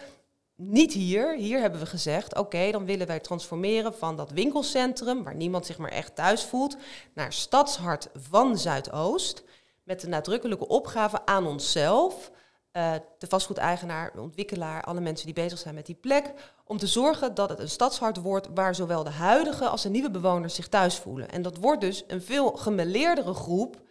Niet 0.55 0.93
hier. 0.93 1.35
Hier 1.35 1.59
hebben 1.59 1.79
we 1.79 1.85
gezegd, 1.85 2.37
oké, 2.37 2.71
dan 2.71 2.85
willen 2.85 3.07
wij 3.07 3.19
transformeren 3.19 3.93
van 3.93 4.15
dat 4.15 4.31
winkelcentrum, 4.31 5.23
waar 5.23 5.35
niemand 5.35 5.65
zich 5.65 5.77
maar 5.77 5.91
echt 5.91 6.15
thuis 6.15 6.43
voelt, 6.43 6.77
naar 7.13 7.33
stadshart 7.33 8.09
van 8.13 8.57
Zuidoost. 8.57 9.43
Met 9.83 10.01
de 10.01 10.07
nadrukkelijke 10.07 10.67
opgave 10.67 11.25
aan 11.25 11.47
onszelf 11.47 12.31
uh, 12.77 12.93
de 13.17 13.27
vastgoedeigenaar, 13.27 14.11
de 14.13 14.21
ontwikkelaar, 14.21 14.83
alle 14.83 14.99
mensen 14.99 15.25
die 15.25 15.35
bezig 15.35 15.59
zijn 15.59 15.75
met 15.75 15.85
die 15.85 15.95
plek, 15.95 16.33
om 16.65 16.77
te 16.77 16.87
zorgen 16.87 17.33
dat 17.33 17.49
het 17.49 17.59
een 17.59 17.69
stadshart 17.69 18.21
wordt 18.21 18.47
waar 18.53 18.75
zowel 18.75 19.03
de 19.03 19.09
huidige 19.09 19.67
als 19.67 19.81
de 19.81 19.89
nieuwe 19.89 20.11
bewoners 20.11 20.55
zich 20.55 20.67
thuis 20.67 20.95
voelen. 20.95 21.29
En 21.29 21.41
dat 21.41 21.57
wordt 21.57 21.81
dus 21.81 22.03
een 22.07 22.21
veel 22.21 22.51
gemeleerdere 22.51 23.33
groep 23.33 23.81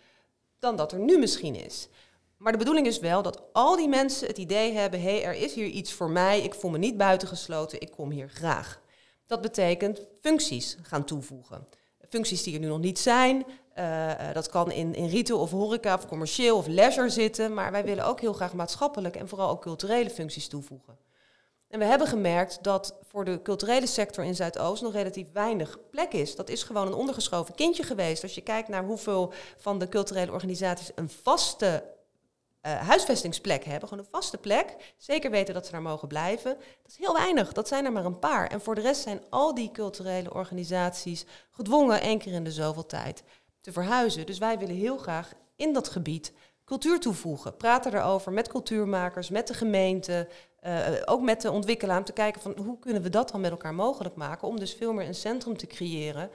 dan 0.58 0.76
dat 0.76 0.92
er 0.92 0.98
nu 0.98 1.18
misschien 1.18 1.54
is. 1.54 1.88
Maar 2.36 2.52
de 2.52 2.58
bedoeling 2.58 2.86
is 2.86 2.98
wel 2.98 3.22
dat 3.22 3.42
al 3.52 3.76
die 3.76 3.88
mensen 3.88 4.26
het 4.26 4.38
idee 4.38 4.72
hebben: 4.72 5.00
hé, 5.00 5.10
hey, 5.10 5.24
er 5.24 5.34
is 5.34 5.54
hier 5.54 5.66
iets 5.66 5.92
voor 5.92 6.10
mij, 6.10 6.40
ik 6.40 6.54
voel 6.54 6.70
me 6.70 6.78
niet 6.78 6.96
buitengesloten, 6.96 7.80
ik 7.80 7.90
kom 7.90 8.10
hier 8.10 8.28
graag. 8.28 8.80
Dat 9.26 9.40
betekent 9.40 10.00
functies 10.20 10.76
gaan 10.82 11.04
toevoegen. 11.04 11.66
Functies 12.08 12.42
die 12.42 12.54
er 12.54 12.60
nu 12.60 12.66
nog 12.66 12.78
niet 12.78 12.98
zijn, 12.98 13.44
uh, 13.78 14.12
dat 14.32 14.48
kan 14.48 14.70
in, 14.70 14.94
in 14.94 15.08
retail 15.08 15.40
of 15.40 15.50
horeca 15.50 15.94
of 15.94 16.06
commercieel 16.06 16.56
of 16.56 16.66
leisure 16.66 17.08
zitten. 17.08 17.54
Maar 17.54 17.72
wij 17.72 17.84
willen 17.84 18.04
ook 18.04 18.20
heel 18.20 18.32
graag 18.32 18.52
maatschappelijke 18.52 19.18
en 19.18 19.28
vooral 19.28 19.50
ook 19.50 19.60
culturele 19.60 20.10
functies 20.10 20.48
toevoegen. 20.48 20.98
En 21.68 21.78
we 21.78 21.84
hebben 21.84 22.06
gemerkt 22.06 22.58
dat 22.62 22.94
voor 23.08 23.24
de 23.24 23.42
culturele 23.42 23.86
sector 23.86 24.24
in 24.24 24.34
Zuidoost 24.34 24.82
nog 24.82 24.92
relatief 24.92 25.26
weinig 25.32 25.78
plek 25.90 26.12
is. 26.12 26.36
Dat 26.36 26.48
is 26.48 26.62
gewoon 26.62 26.86
een 26.86 26.94
ondergeschoven 26.94 27.54
kindje 27.54 27.82
geweest. 27.82 28.22
Als 28.22 28.34
je 28.34 28.40
kijkt 28.40 28.68
naar 28.68 28.84
hoeveel 28.84 29.32
van 29.56 29.78
de 29.78 29.88
culturele 29.88 30.32
organisaties 30.32 30.90
een 30.94 31.10
vaste 31.10 31.95
huisvestingsplek 32.74 33.64
hebben, 33.64 33.88
gewoon 33.88 34.04
een 34.04 34.10
vaste 34.10 34.38
plek, 34.38 34.94
zeker 34.96 35.30
weten 35.30 35.54
dat 35.54 35.66
ze 35.66 35.72
daar 35.72 35.82
mogen 35.82 36.08
blijven, 36.08 36.54
dat 36.82 36.90
is 36.92 36.96
heel 36.96 37.14
weinig. 37.14 37.52
Dat 37.52 37.68
zijn 37.68 37.84
er 37.84 37.92
maar 37.92 38.04
een 38.04 38.18
paar. 38.18 38.46
En 38.46 38.60
voor 38.60 38.74
de 38.74 38.80
rest 38.80 39.02
zijn 39.02 39.20
al 39.30 39.54
die 39.54 39.70
culturele 39.70 40.34
organisaties 40.34 41.24
gedwongen 41.50 42.00
één 42.00 42.18
keer 42.18 42.32
in 42.32 42.44
de 42.44 42.52
zoveel 42.52 42.86
tijd 42.86 43.22
te 43.60 43.72
verhuizen. 43.72 44.26
Dus 44.26 44.38
wij 44.38 44.58
willen 44.58 44.76
heel 44.76 44.96
graag 44.96 45.32
in 45.56 45.72
dat 45.72 45.88
gebied 45.88 46.32
cultuur 46.64 47.00
toevoegen. 47.00 47.56
Praten 47.56 47.94
erover 47.94 48.32
met 48.32 48.48
cultuurmakers, 48.48 49.30
met 49.30 49.46
de 49.46 49.54
gemeente, 49.54 50.28
uh, 50.66 50.86
ook 51.04 51.20
met 51.20 51.40
de 51.40 51.50
ontwikkelaar, 51.50 51.98
om 51.98 52.04
te 52.04 52.12
kijken 52.12 52.40
van 52.40 52.56
hoe 52.64 52.78
kunnen 52.78 53.02
we 53.02 53.10
dat 53.10 53.30
dan 53.30 53.40
met 53.40 53.50
elkaar 53.50 53.74
mogelijk 53.74 54.14
maken, 54.14 54.48
om 54.48 54.58
dus 54.58 54.74
veel 54.74 54.92
meer 54.92 55.06
een 55.06 55.14
centrum 55.14 55.56
te 55.56 55.66
creëren 55.66 56.30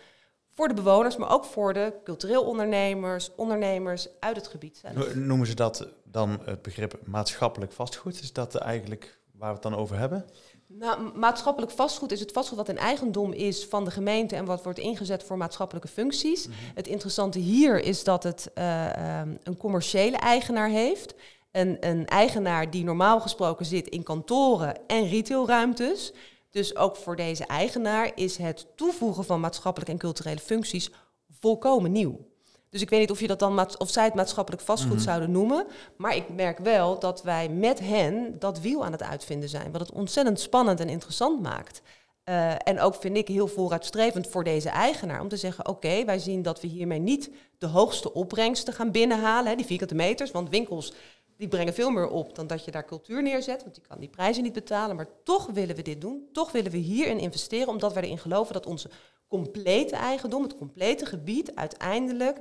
voor 0.62 0.76
de 0.76 0.82
bewoners, 0.82 1.18
maar 1.18 1.32
ook 1.32 1.46
voor 1.46 1.74
de 1.74 1.94
cultureel 2.04 2.44
ondernemers, 2.44 3.30
ondernemers 3.36 4.08
uit 4.20 4.36
het 4.36 4.48
gebied 4.48 4.78
zelf. 4.78 5.16
Noemen 5.16 5.48
ze 5.48 5.56
dat 5.56 5.88
dan 6.04 6.40
het 6.46 6.62
begrip 6.62 7.00
maatschappelijk 7.06 7.72
vastgoed? 7.72 8.22
Is 8.22 8.34
dat 8.34 8.56
eigenlijk 8.56 9.20
waar 9.32 9.48
we 9.48 9.54
het 9.54 9.64
dan 9.64 9.76
over 9.76 9.98
hebben? 9.98 10.26
Nou, 10.68 11.18
maatschappelijk 11.18 11.72
vastgoed 11.72 12.12
is 12.12 12.20
het 12.20 12.32
vastgoed 12.32 12.58
wat 12.58 12.70
in 12.70 12.78
eigendom 12.78 13.32
is 13.32 13.66
van 13.66 13.86
de 13.86 13.92
gemeente 13.92 14.36
en 14.36 14.46
wat 14.46 14.64
wordt 14.64 14.80
ingezet 14.80 15.24
voor 15.24 15.38
maatschappelijke 15.38 15.88
functies. 15.88 16.48
Mhm. 16.48 16.56
Het 16.76 16.88
interessante 16.88 17.40
hier 17.40 17.84
is 17.84 18.04
dat 18.04 18.24
het 18.24 18.52
uh, 18.56 19.22
een 19.44 19.58
commerciële 19.58 20.18
eigenaar 20.18 20.70
heeft. 20.70 21.14
Een, 21.52 21.78
een 21.80 22.06
eigenaar 22.06 22.72
die 22.72 22.84
normaal 22.84 23.20
gesproken 23.22 23.66
zit 23.66 23.88
in 23.88 24.04
kantoren 24.04 24.88
en 24.88 25.10
retailruimtes. 25.10 26.14
Dus 26.52 26.76
ook 26.76 26.96
voor 26.96 27.16
deze 27.16 27.46
eigenaar 27.46 28.12
is 28.16 28.38
het 28.38 28.68
toevoegen 28.76 29.26
van 29.26 29.40
maatschappelijke 29.40 29.94
en 29.94 30.00
culturele 30.00 30.40
functies 30.40 30.92
volkomen 31.40 31.92
nieuw. 31.92 32.30
Dus 32.70 32.82
ik 32.82 32.90
weet 32.90 33.00
niet 33.00 33.12
of, 33.12 33.20
je 33.20 33.28
dat 33.28 33.40
dan 33.40 33.68
of 33.78 33.90
zij 33.90 34.04
het 34.04 34.14
maatschappelijk 34.14 34.64
vastgoed 34.64 34.94
mhm. 34.94 35.02
zouden 35.04 35.32
noemen. 35.32 35.66
Maar 35.98 36.16
ik 36.16 36.30
merk 36.30 36.58
wel 36.58 37.00
dat 37.00 37.24
wij 37.24 37.50
met 37.50 37.80
hen 37.80 38.40
dat 38.40 38.60
wiel 38.60 38.86
aan 38.86 38.92
het 38.92 39.04
uitvinden 39.04 39.50
zijn. 39.50 39.72
Wat 39.72 39.82
het 39.82 39.92
ontzettend 39.92 40.40
spannend 40.40 40.80
en 40.80 40.90
interessant 40.90 41.42
maakt. 41.42 41.82
Uh, 42.26 42.52
en 42.64 42.80
ook 42.80 42.96
vind 42.96 43.18
ik 43.18 43.28
heel 43.28 43.48
vooruitstrevend 43.48 44.28
voor 44.28 44.44
deze 44.44 44.70
eigenaar 44.70 45.22
om 45.22 45.28
te 45.28 45.38
zeggen: 45.38 45.68
oké, 45.68 46.06
wij 46.06 46.20
zien 46.20 46.42
dat 46.42 46.62
we 46.62 46.68
hiermee 46.68 47.00
niet 47.00 47.30
de 47.58 47.68
hoogste 47.68 48.14
opbrengsten 48.14 48.74
gaan 48.74 48.92
binnenhalen, 48.92 49.50
hè, 49.50 49.56
die 49.56 49.66
vierkante 49.66 49.96
meters. 49.96 50.32
Want 50.32 50.50
winkels 50.50 50.94
die 51.42 51.50
brengen 51.50 51.74
veel 51.74 51.90
meer 51.90 52.08
op 52.08 52.36
dan 52.36 52.48
dat 52.48 52.66
je 52.66 52.72
daar 52.72 52.86
cultuur 52.86 53.22
neerzet, 53.22 53.62
want 53.64 53.76
die 53.76 53.84
kan 53.88 54.00
die 54.00 54.10
prijzen 54.10 54.44
niet 54.44 54.54
betalen. 54.54 54.96
Maar 54.96 55.08
toch 55.24 55.46
willen 55.46 55.76
we 55.76 55.82
dit 55.82 56.02
doen, 56.02 56.30
toch 56.32 56.52
willen 56.52 56.72
we 56.72 56.78
hierin 56.78 57.20
investeren, 57.20 57.68
omdat 57.68 57.94
wij 57.94 58.04
erin 58.04 58.18
geloven 58.18 58.54
dat 58.54 58.66
onze 58.66 58.90
complete 59.28 59.96
eigendom, 59.96 60.44
het 60.44 60.56
complete 60.56 61.06
gebied, 61.06 61.56
uiteindelijk 61.56 62.40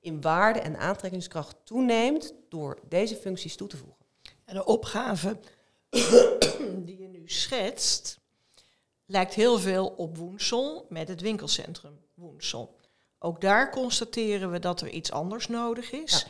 in 0.00 0.20
waarde 0.20 0.60
en 0.60 0.78
aantrekkingskracht 0.78 1.56
toeneemt 1.64 2.34
door 2.48 2.78
deze 2.88 3.16
functies 3.16 3.56
toe 3.56 3.68
te 3.68 3.76
voegen. 3.76 4.04
En 4.44 4.54
de 4.54 4.64
opgave 4.64 5.36
die 6.86 6.98
je 6.98 7.08
nu 7.08 7.22
schetst, 7.24 8.20
lijkt 9.06 9.34
heel 9.34 9.58
veel 9.58 9.94
op 9.96 10.16
Woensel 10.16 10.86
met 10.88 11.08
het 11.08 11.20
winkelcentrum 11.20 11.98
Woensel. 12.14 12.76
Ook 13.18 13.40
daar 13.40 13.70
constateren 13.70 14.50
we 14.50 14.58
dat 14.58 14.80
er 14.80 14.88
iets 14.88 15.12
anders 15.12 15.48
nodig 15.48 15.92
is. 15.92 16.26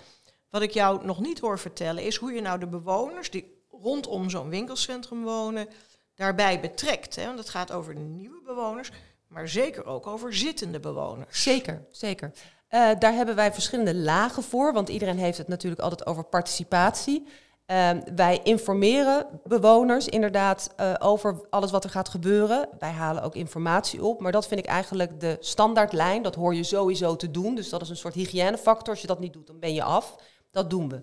Wat 0.51 0.63
ik 0.63 0.71
jou 0.71 1.05
nog 1.07 1.21
niet 1.21 1.39
hoor 1.39 1.59
vertellen 1.59 2.03
is 2.03 2.17
hoe 2.17 2.33
je 2.33 2.41
nou 2.41 2.59
de 2.59 2.67
bewoners 2.67 3.31
die 3.31 3.65
rondom 3.71 4.31
zo'n 4.31 4.49
winkelcentrum 4.49 5.23
wonen 5.23 5.69
daarbij 6.15 6.61
betrekt. 6.61 7.17
Hè? 7.17 7.25
Want 7.25 7.39
het 7.39 7.49
gaat 7.49 7.73
over 7.73 7.95
nieuwe 7.95 8.43
bewoners, 8.45 8.91
maar 9.27 9.49
zeker 9.49 9.85
ook 9.85 10.07
over 10.07 10.35
zittende 10.35 10.81
bewoners. 10.81 11.43
Zeker, 11.43 11.87
zeker. 11.91 12.33
Uh, 12.71 12.91
daar 12.99 13.13
hebben 13.13 13.35
wij 13.35 13.53
verschillende 13.53 13.95
lagen 13.95 14.43
voor, 14.43 14.73
want 14.73 14.89
iedereen 14.89 15.19
heeft 15.19 15.39
het 15.39 15.49
natuurlijk 15.49 15.83
altijd 15.83 16.07
over 16.07 16.25
participatie. 16.25 17.27
Uh, 17.67 17.91
wij 18.15 18.41
informeren 18.43 19.41
bewoners 19.45 20.09
inderdaad 20.09 20.75
uh, 20.81 20.95
over 20.99 21.47
alles 21.51 21.71
wat 21.71 21.85
er 21.85 21.91
gaat 21.91 22.09
gebeuren. 22.09 22.69
Wij 22.79 22.91
halen 22.91 23.23
ook 23.23 23.35
informatie 23.35 24.05
op, 24.05 24.21
maar 24.21 24.33
dat 24.33 24.47
vind 24.47 24.61
ik 24.61 24.67
eigenlijk 24.67 25.21
de 25.21 25.37
standaardlijn. 25.41 26.23
Dat 26.23 26.35
hoor 26.35 26.55
je 26.55 26.65
sowieso 26.65 27.17
te 27.17 27.31
doen, 27.31 27.55
dus 27.55 27.69
dat 27.69 27.83
is 27.83 27.89
een 27.89 27.97
soort 27.97 28.15
hygiënefactor. 28.15 28.89
Als 28.89 29.01
je 29.01 29.07
dat 29.07 29.21
niet 29.21 29.33
doet, 29.33 29.47
dan 29.47 29.59
ben 29.59 29.75
je 29.75 29.83
af. 29.83 30.17
Dat 30.51 30.71
doen 30.71 30.89
we. 30.89 31.03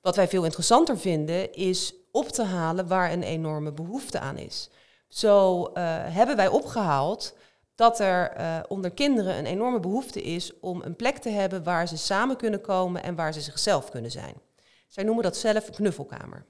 Wat 0.00 0.16
wij 0.16 0.28
veel 0.28 0.44
interessanter 0.44 0.98
vinden 0.98 1.52
is 1.52 1.94
op 2.10 2.28
te 2.28 2.42
halen 2.42 2.88
waar 2.88 3.12
een 3.12 3.22
enorme 3.22 3.72
behoefte 3.72 4.18
aan 4.18 4.36
is. 4.36 4.70
Zo 5.08 5.60
uh, 5.60 5.72
hebben 6.04 6.36
wij 6.36 6.48
opgehaald 6.48 7.36
dat 7.74 8.00
er 8.00 8.40
uh, 8.40 8.58
onder 8.68 8.90
kinderen 8.90 9.38
een 9.38 9.46
enorme 9.46 9.80
behoefte 9.80 10.22
is 10.22 10.60
om 10.60 10.82
een 10.82 10.96
plek 10.96 11.16
te 11.16 11.28
hebben 11.28 11.62
waar 11.62 11.88
ze 11.88 11.96
samen 11.96 12.36
kunnen 12.36 12.60
komen 12.60 13.02
en 13.02 13.14
waar 13.14 13.32
ze 13.32 13.40
zichzelf 13.40 13.90
kunnen 13.90 14.10
zijn. 14.10 14.34
Zij 14.88 15.04
noemen 15.04 15.24
dat 15.24 15.36
zelf 15.36 15.70
knuffelkamer. 15.70 16.44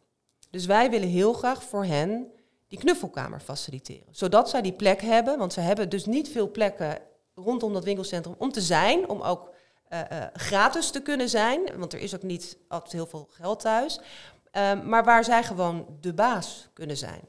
Dus 0.51 0.67
wij 0.67 0.91
willen 0.91 1.09
heel 1.09 1.33
graag 1.33 1.63
voor 1.63 1.85
hen 1.85 2.33
die 2.69 2.79
knuffelkamer 2.79 3.41
faciliteren. 3.41 4.09
Zodat 4.11 4.51
zij 4.51 4.63
die 4.63 4.73
plek 4.73 5.01
hebben, 5.01 5.39
want 5.39 5.53
ze 5.53 5.61
hebben 5.61 5.89
dus 5.89 6.07
niet 6.07 6.29
veel 6.29 6.51
plekken 6.51 6.99
rondom 7.35 7.73
dat 7.73 7.85
winkelcentrum 7.85 8.35
om 8.39 8.53
te 8.53 8.61
zijn, 8.61 9.09
om 9.09 9.21
ook 9.21 9.55
uh, 9.93 10.01
uh, 10.13 10.25
gratis 10.33 10.91
te 10.91 11.03
kunnen 11.03 11.29
zijn, 11.29 11.61
want 11.77 11.93
er 11.93 11.99
is 11.99 12.15
ook 12.15 12.23
niet 12.23 12.57
altijd 12.69 12.93
heel 12.93 13.07
veel 13.07 13.29
geld 13.31 13.61
thuis, 13.61 14.01
um, 14.53 14.89
maar 14.89 15.05
waar 15.05 15.25
zij 15.25 15.45
gewoon 15.45 15.87
de 16.01 16.15
baas 16.15 16.69
kunnen 16.73 16.97
zijn. 16.97 17.29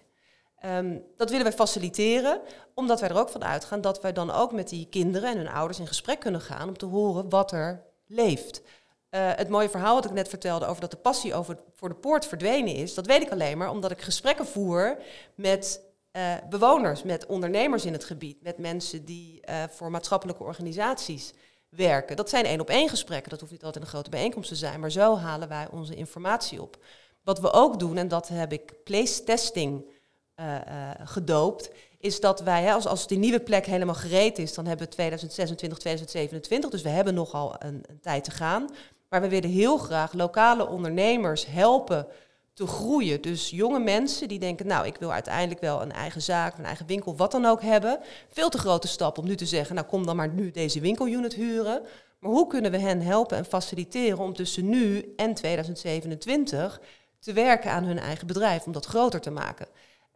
Um, 0.65 1.03
dat 1.17 1.29
willen 1.29 1.45
wij 1.45 1.55
faciliteren, 1.55 2.41
omdat 2.73 2.99
wij 2.99 3.09
er 3.09 3.17
ook 3.17 3.29
van 3.29 3.43
uitgaan 3.43 3.81
dat 3.81 4.01
wij 4.01 4.13
dan 4.13 4.31
ook 4.31 4.51
met 4.51 4.69
die 4.69 4.87
kinderen 4.89 5.31
en 5.31 5.37
hun 5.37 5.47
ouders 5.47 5.79
in 5.79 5.87
gesprek 5.87 6.19
kunnen 6.19 6.41
gaan 6.41 6.67
om 6.67 6.77
te 6.77 6.85
horen 6.85 7.29
wat 7.29 7.51
er 7.51 7.83
leeft. 8.07 8.61
Uh, 8.61 9.31
het 9.35 9.49
mooie 9.49 9.69
verhaal 9.69 9.95
wat 9.95 10.05
ik 10.05 10.11
net 10.11 10.29
vertelde 10.29 10.65
over 10.65 10.81
dat 10.81 10.91
de 10.91 10.97
passie 10.97 11.33
over, 11.33 11.57
voor 11.73 11.89
de 11.89 11.95
poort 11.95 12.25
verdwenen 12.25 12.73
is, 12.73 12.93
dat 12.93 13.05
weet 13.05 13.21
ik 13.21 13.31
alleen 13.31 13.57
maar 13.57 13.69
omdat 13.69 13.91
ik 13.91 14.01
gesprekken 14.01 14.47
voer 14.47 14.97
met 15.35 15.85
bewoners, 16.49 17.03
met 17.03 17.25
ondernemers 17.25 17.85
in 17.85 17.93
het 17.93 18.03
gebied, 18.03 18.41
met 18.41 18.57
mensen 18.57 19.05
die 19.05 19.43
voor 19.69 19.91
maatschappelijke 19.91 20.43
organisaties 20.43 21.33
werken. 21.77 22.15
Dat 22.15 22.29
zijn 22.29 22.45
één 22.45 22.59
op 22.59 22.69
één 22.69 22.89
gesprekken, 22.89 23.29
dat 23.29 23.39
hoeft 23.39 23.51
niet 23.51 23.63
altijd 23.63 23.83
een 23.83 23.89
grote 23.89 24.09
bijeenkomst 24.09 24.49
te 24.49 24.55
zijn, 24.55 24.79
maar 24.79 24.91
zo 24.91 25.17
halen 25.17 25.47
wij 25.47 25.67
onze 25.71 25.95
informatie 25.95 26.61
op. 26.61 26.77
Wat 27.23 27.39
we 27.39 27.51
ook 27.51 27.79
doen, 27.79 27.97
en 27.97 28.07
dat 28.07 28.27
heb 28.27 28.51
ik 28.51 28.83
place 28.83 29.23
testing 29.23 29.85
uh, 30.39 30.55
uh, 30.55 30.89
gedoopt, 31.03 31.69
is 31.99 32.19
dat 32.19 32.41
wij, 32.41 32.73
als, 32.73 32.85
als 32.85 33.07
die 33.07 33.17
nieuwe 33.17 33.39
plek 33.39 33.65
helemaal 33.65 33.95
gereed 33.95 34.37
is, 34.37 34.53
dan 34.53 34.65
hebben 34.65 34.85
we 34.85 34.91
2026, 34.93 35.77
2027, 35.77 36.69
dus 36.69 36.81
we 36.81 36.89
hebben 36.89 37.13
nogal 37.13 37.55
een, 37.59 37.83
een 37.87 37.99
tijd 37.99 38.23
te 38.23 38.31
gaan. 38.31 38.69
Maar 39.09 39.21
we 39.21 39.29
willen 39.29 39.49
heel 39.49 39.77
graag 39.77 40.13
lokale 40.13 40.67
ondernemers 40.67 41.45
helpen 41.45 42.07
te 42.57 42.67
groeien. 42.67 43.21
Dus 43.21 43.49
jonge 43.49 43.79
mensen 43.79 44.27
die 44.27 44.39
denken, 44.39 44.67
nou, 44.67 44.85
ik 44.85 44.95
wil 44.99 45.11
uiteindelijk 45.11 45.59
wel 45.59 45.81
een 45.81 45.91
eigen 45.91 46.21
zaak, 46.21 46.57
een 46.57 46.65
eigen 46.65 46.85
winkel, 46.85 47.15
wat 47.15 47.31
dan 47.31 47.45
ook 47.45 47.61
hebben. 47.61 47.99
Veel 48.29 48.49
te 48.49 48.57
grote 48.57 48.87
stap 48.87 49.17
om 49.17 49.25
nu 49.25 49.35
te 49.35 49.45
zeggen, 49.45 49.75
nou, 49.75 49.87
kom 49.87 50.05
dan 50.05 50.15
maar 50.15 50.29
nu 50.29 50.51
deze 50.51 50.79
winkelunit 50.79 51.33
huren. 51.33 51.81
Maar 52.19 52.31
hoe 52.31 52.47
kunnen 52.47 52.71
we 52.71 52.77
hen 52.77 53.01
helpen 53.01 53.37
en 53.37 53.45
faciliteren 53.45 54.19
om 54.19 54.33
tussen 54.33 54.69
nu 54.69 55.13
en 55.15 55.33
2027 55.33 56.81
te 57.19 57.33
werken 57.33 57.71
aan 57.71 57.83
hun 57.83 57.99
eigen 57.99 58.27
bedrijf, 58.27 58.65
om 58.65 58.71
dat 58.71 58.85
groter 58.85 59.21
te 59.21 59.31
maken? 59.31 59.67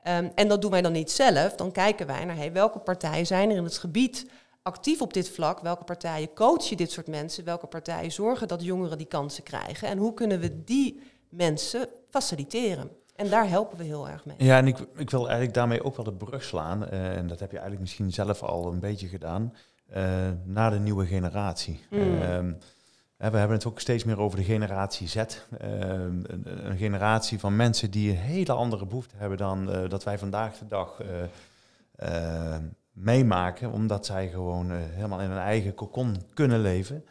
Um, 0.07 0.31
en 0.35 0.47
dat 0.47 0.61
doen 0.61 0.71
wij 0.71 0.81
dan 0.81 0.91
niet 0.91 1.11
zelf. 1.11 1.55
Dan 1.55 1.71
kijken 1.71 2.07
wij 2.07 2.25
naar 2.25 2.35
hey, 2.35 2.51
welke 2.51 2.79
partijen 2.79 3.25
zijn 3.25 3.49
er 3.49 3.57
in 3.57 3.63
het 3.63 3.77
gebied 3.77 4.25
actief 4.61 5.01
op 5.01 5.13
dit 5.13 5.29
vlak. 5.29 5.59
Welke 5.59 5.83
partijen 5.83 6.33
coachen 6.33 6.77
dit 6.77 6.91
soort 6.91 7.07
mensen? 7.07 7.43
Welke 7.43 7.67
partijen 7.67 8.11
zorgen 8.11 8.47
dat 8.47 8.63
jongeren 8.63 8.97
die 8.97 9.07
kansen 9.07 9.43
krijgen? 9.43 9.87
En 9.87 9.97
hoe 9.97 10.13
kunnen 10.13 10.39
we 10.39 10.63
die 10.63 11.01
mensen 11.29 11.89
faciliteren? 12.11 12.89
En 13.15 13.29
daar 13.29 13.49
helpen 13.49 13.77
we 13.77 13.83
heel 13.83 14.09
erg 14.09 14.25
mee. 14.25 14.35
Ja, 14.37 14.57
en 14.57 14.67
ik, 14.67 14.77
ik 14.95 15.09
wil 15.09 15.21
eigenlijk 15.21 15.53
daarmee 15.53 15.83
ook 15.83 15.95
wel 15.95 16.05
de 16.05 16.13
brug 16.13 16.43
slaan. 16.43 16.83
Uh, 16.83 17.17
en 17.17 17.27
dat 17.27 17.39
heb 17.39 17.51
je 17.51 17.57
eigenlijk 17.57 17.81
misschien 17.81 18.11
zelf 18.11 18.43
al 18.43 18.71
een 18.71 18.79
beetje 18.79 19.07
gedaan. 19.07 19.53
Uh, 19.97 20.29
naar 20.43 20.71
de 20.71 20.79
nieuwe 20.79 21.05
generatie. 21.05 21.79
Mm. 21.89 21.99
Uh, 22.01 22.53
we 23.17 23.37
hebben 23.37 23.51
het 23.51 23.65
ook 23.65 23.79
steeds 23.79 24.03
meer 24.03 24.19
over 24.19 24.37
de 24.37 24.43
generatie 24.43 25.07
Z. 25.07 25.15
Uh, 25.15 25.23
een, 25.59 26.25
een, 26.43 26.77
generatie 26.77 27.39
van 27.39 27.55
mensen 27.55 27.91
die 27.91 28.09
een 28.09 28.17
hele 28.17 28.53
andere 28.53 28.85
behoefte 28.85 29.15
hebben 29.17 29.37
dan 29.37 29.69
uh, 29.69 29.89
dat 29.89 30.03
wij 30.03 30.17
vandaag 30.17 30.57
de 30.57 30.67
dag 30.67 31.01
meemaken. 32.91 33.71
Omdat 33.71 34.05
zij 34.05 34.29
gewoon 34.29 34.71
helemaal 34.71 35.21
in 35.21 35.29
hun 35.29 35.39
eigen 35.39 35.73
kokon 35.73 36.15
kunnen 36.33 36.59
leven. 36.59 37.05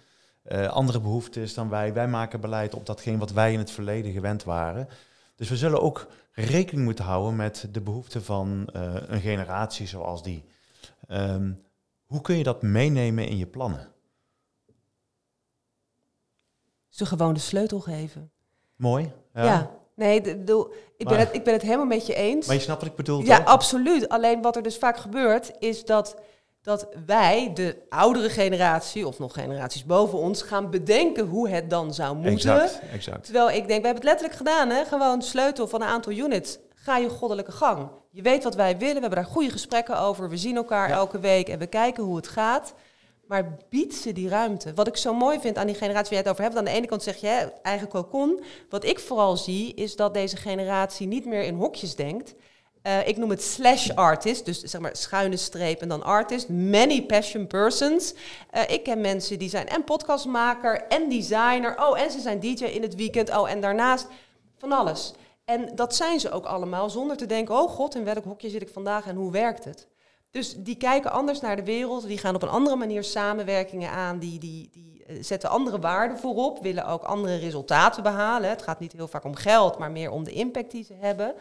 Andere 0.69 1.01
behoeftes 1.01 1.55
dan 1.55 1.69
wij. 1.69 1.93
Wij 1.93 2.09
maken 2.09 2.41
beleid 2.41 2.75
op 2.75 2.87
datgene 2.87 3.19
wat 3.19 3.33
wij 3.33 3.53
in 3.53 3.59
het 3.59 3.71
verleden 3.71 4.13
gewend 4.13 4.45
waren. 4.45 4.89
Dus 5.37 5.49
we 5.49 5.57
zullen 5.57 5.83
ook 5.83 6.07
rekening 6.33 6.85
moeten 6.85 7.05
houden 7.05 7.37
met 7.37 7.69
de 7.71 7.81
behoeften 7.81 8.25
van 8.25 8.69
een 9.07 9.21
generatie 9.21 9.87
zoals 9.87 10.23
die. 10.23 10.45
Um, 11.09 11.63
hoe 12.07 12.21
kun 12.21 12.37
je 12.37 12.43
dat 12.43 12.63
meenemen 12.63 13.27
in 13.27 13.37
je 13.37 13.47
plannen? 13.47 13.93
ze 16.91 17.07
gewoon 17.07 17.35
de 17.35 17.41
sleutel 17.41 17.81
geven. 17.81 18.31
Mooi. 18.77 19.13
Ja. 19.35 19.45
ja. 19.45 19.71
Nee, 19.95 20.21
de, 20.21 20.45
de, 20.45 20.77
ik, 20.97 21.09
ben 21.09 21.19
het, 21.19 21.35
ik 21.35 21.45
ben 21.45 21.53
het 21.53 21.63
helemaal 21.63 21.87
met 21.87 22.07
je 22.07 22.15
eens. 22.15 22.47
Maar 22.47 22.57
je 22.57 22.63
snapt 22.63 22.81
wat 22.81 22.91
ik 22.91 22.97
bedoel, 22.97 23.23
Ja, 23.23 23.37
toch? 23.37 23.47
absoluut. 23.47 24.09
Alleen 24.09 24.43
wat 24.43 24.57
er 24.57 24.63
dus 24.63 24.79
vaak 24.79 24.97
gebeurt, 24.97 25.53
is 25.59 25.85
dat, 25.85 26.17
dat 26.63 26.89
wij, 27.07 27.51
de 27.55 27.77
oudere 27.89 28.31
generatie, 28.31 29.07
of 29.07 29.19
nog 29.19 29.33
generaties 29.33 29.85
boven 29.85 30.19
ons, 30.19 30.43
gaan 30.43 30.71
bedenken 30.71 31.27
hoe 31.27 31.49
het 31.49 31.71
dan 31.71 31.95
zou 31.95 32.17
moeten. 32.17 32.33
Exact, 32.33 32.81
exact. 32.93 33.25
Terwijl 33.25 33.51
ik 33.51 33.69
denk, 33.69 33.81
we 33.81 33.87
hebben 33.87 33.95
het 33.95 34.05
letterlijk 34.05 34.37
gedaan, 34.37 34.71
hè? 34.71 34.85
gewoon 34.85 35.23
sleutel 35.23 35.69
van 35.69 35.83
een 35.83 35.89
aantal 35.89 36.13
units. 36.13 36.59
Ga 36.75 36.97
je 36.97 37.09
goddelijke 37.09 37.53
gang. 37.53 37.89
Je 38.11 38.23
weet 38.23 38.45
wat 38.45 38.55
wij 38.55 38.79
willen, 38.79 38.95
we 38.95 39.01
hebben 39.01 39.19
daar 39.19 39.33
goede 39.33 39.51
gesprekken 39.51 39.99
over. 39.99 40.29
We 40.29 40.37
zien 40.37 40.57
elkaar 40.57 40.89
ja. 40.89 40.95
elke 40.95 41.19
week 41.19 41.49
en 41.49 41.59
we 41.59 41.67
kijken 41.67 42.05
hoe 42.05 42.17
het 42.17 42.29
gaat. 42.29 42.75
Maar 43.27 43.57
biedt 43.69 43.95
ze 43.95 44.13
die 44.13 44.29
ruimte. 44.29 44.75
Wat 44.75 44.87
ik 44.87 44.97
zo 44.97 45.15
mooi 45.15 45.41
vind 45.41 45.57
aan 45.57 45.67
die 45.67 45.75
generatie 45.75 46.17
waar 46.17 46.19
je 46.19 46.29
het 46.29 46.29
over 46.29 46.43
hebt. 46.43 46.57
Aan 46.57 46.65
de 46.65 46.71
ene 46.71 46.87
kant 46.87 47.03
zeg 47.03 47.17
je 47.17 47.53
eigen 47.63 47.89
kokon. 47.89 48.43
Wat 48.69 48.85
ik 48.85 48.99
vooral 48.99 49.37
zie 49.37 49.75
is 49.75 49.97
dat 49.97 50.15
deze 50.15 50.37
generatie 50.37 51.07
niet 51.07 51.25
meer 51.25 51.43
in 51.43 51.55
hokjes 51.55 51.97
denkt. 51.97 52.35
Uh, 52.83 53.09
ik 53.09 53.17
noem 53.17 53.31
het 53.31 53.43
slash 53.43 53.91
artist, 53.91 54.45
dus 54.45 54.61
zeg 54.61 54.81
maar 54.81 54.97
schuine 54.97 55.37
streep 55.37 55.81
en 55.81 55.89
dan 55.89 56.03
artist. 56.03 56.49
Many 56.49 57.03
passion 57.03 57.47
persons. 57.47 58.15
Uh, 58.55 58.63
ik 58.69 58.83
ken 58.83 59.01
mensen 59.01 59.39
die 59.39 59.49
zijn 59.49 59.69
en 59.69 59.85
podcastmaker 59.85 60.87
en 60.89 61.09
designer. 61.09 61.81
Oh, 61.81 62.01
en 62.01 62.11
ze 62.11 62.21
zijn 62.21 62.41
DJ 62.41 62.65
in 62.65 62.83
het 62.83 62.95
weekend. 62.95 63.37
Oh, 63.37 63.51
en 63.51 63.61
daarnaast 63.61 64.07
van 64.59 64.73
alles. 64.73 65.13
En 65.45 65.75
dat 65.75 65.95
zijn 65.95 66.21
ze 66.21 66.31
ook 66.31 66.45
allemaal 66.45 66.91
zonder 66.91 67.17
te 67.17 67.27
denken: 67.27 67.55
oh 67.55 67.71
god, 67.71 67.95
in 67.95 68.05
welk 68.05 68.25
hokje 68.25 68.51
zit 68.51 68.63
ik 68.63 68.69
vandaag 68.69 69.07
en 69.07 69.17
hoe 69.17 69.33
werkt 69.33 69.65
het? 69.65 69.89
Dus 70.31 70.55
die 70.57 70.77
kijken 70.77 71.13
anders 71.13 71.41
naar 71.41 71.57
de 71.57 71.65
wereld, 71.65 72.07
die 72.07 72.19
gaan 72.19 72.35
op 72.35 72.43
een 72.43 72.49
andere 72.49 72.77
manier 72.77 73.05
samenwerkingen 73.05 73.91
aan, 73.91 74.19
die, 74.19 74.39
die, 74.39 74.71
die 74.73 74.91
zetten 75.21 75.51
andere 75.51 75.79
waarden 75.79 76.19
voorop, 76.19 76.63
willen 76.63 76.87
ook 76.87 77.03
andere 77.03 77.37
resultaten 77.37 78.03
behalen. 78.03 78.51
Het 78.51 78.63
gaat 78.63 78.81
niet 78.81 78.93
heel 78.93 79.09
vaak 79.09 79.25
om 79.25 79.35
geld, 79.35 79.79
maar 79.79 79.91
meer 79.91 80.11
om 80.11 80.25
de 80.25 80.33
impact 80.33 80.71
die 80.71 80.85
ze 80.85 80.95
hebben. 80.95 81.35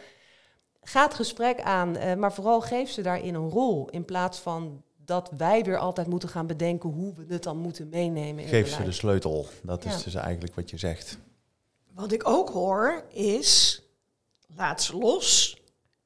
Ga 0.81 1.03
het 1.03 1.13
gesprek 1.13 1.61
aan, 1.61 1.97
uh, 1.97 2.13
maar 2.13 2.33
vooral 2.33 2.61
geef 2.61 2.89
ze 2.89 3.01
daarin 3.01 3.35
een 3.35 3.49
rol, 3.49 3.89
in 3.89 4.05
plaats 4.05 4.39
van 4.39 4.83
dat 5.05 5.31
wij 5.37 5.63
weer 5.63 5.77
altijd 5.77 6.07
moeten 6.07 6.29
gaan 6.29 6.47
bedenken 6.47 6.89
hoe 6.89 7.13
we 7.13 7.33
het 7.33 7.43
dan 7.43 7.57
moeten 7.57 7.89
meenemen. 7.89 8.43
In 8.43 8.49
geef 8.49 8.69
ze 8.69 8.83
de 8.83 8.91
sleutel, 8.91 9.47
dat 9.63 9.83
ja. 9.83 9.93
is 9.93 10.03
dus 10.03 10.15
eigenlijk 10.15 10.55
wat 10.55 10.69
je 10.69 10.77
zegt. 10.77 11.17
Wat 11.93 12.11
ik 12.11 12.27
ook 12.27 12.49
hoor 12.49 13.03
is, 13.09 13.81
laat 14.55 14.81
ze 14.81 14.97
los, 14.97 15.61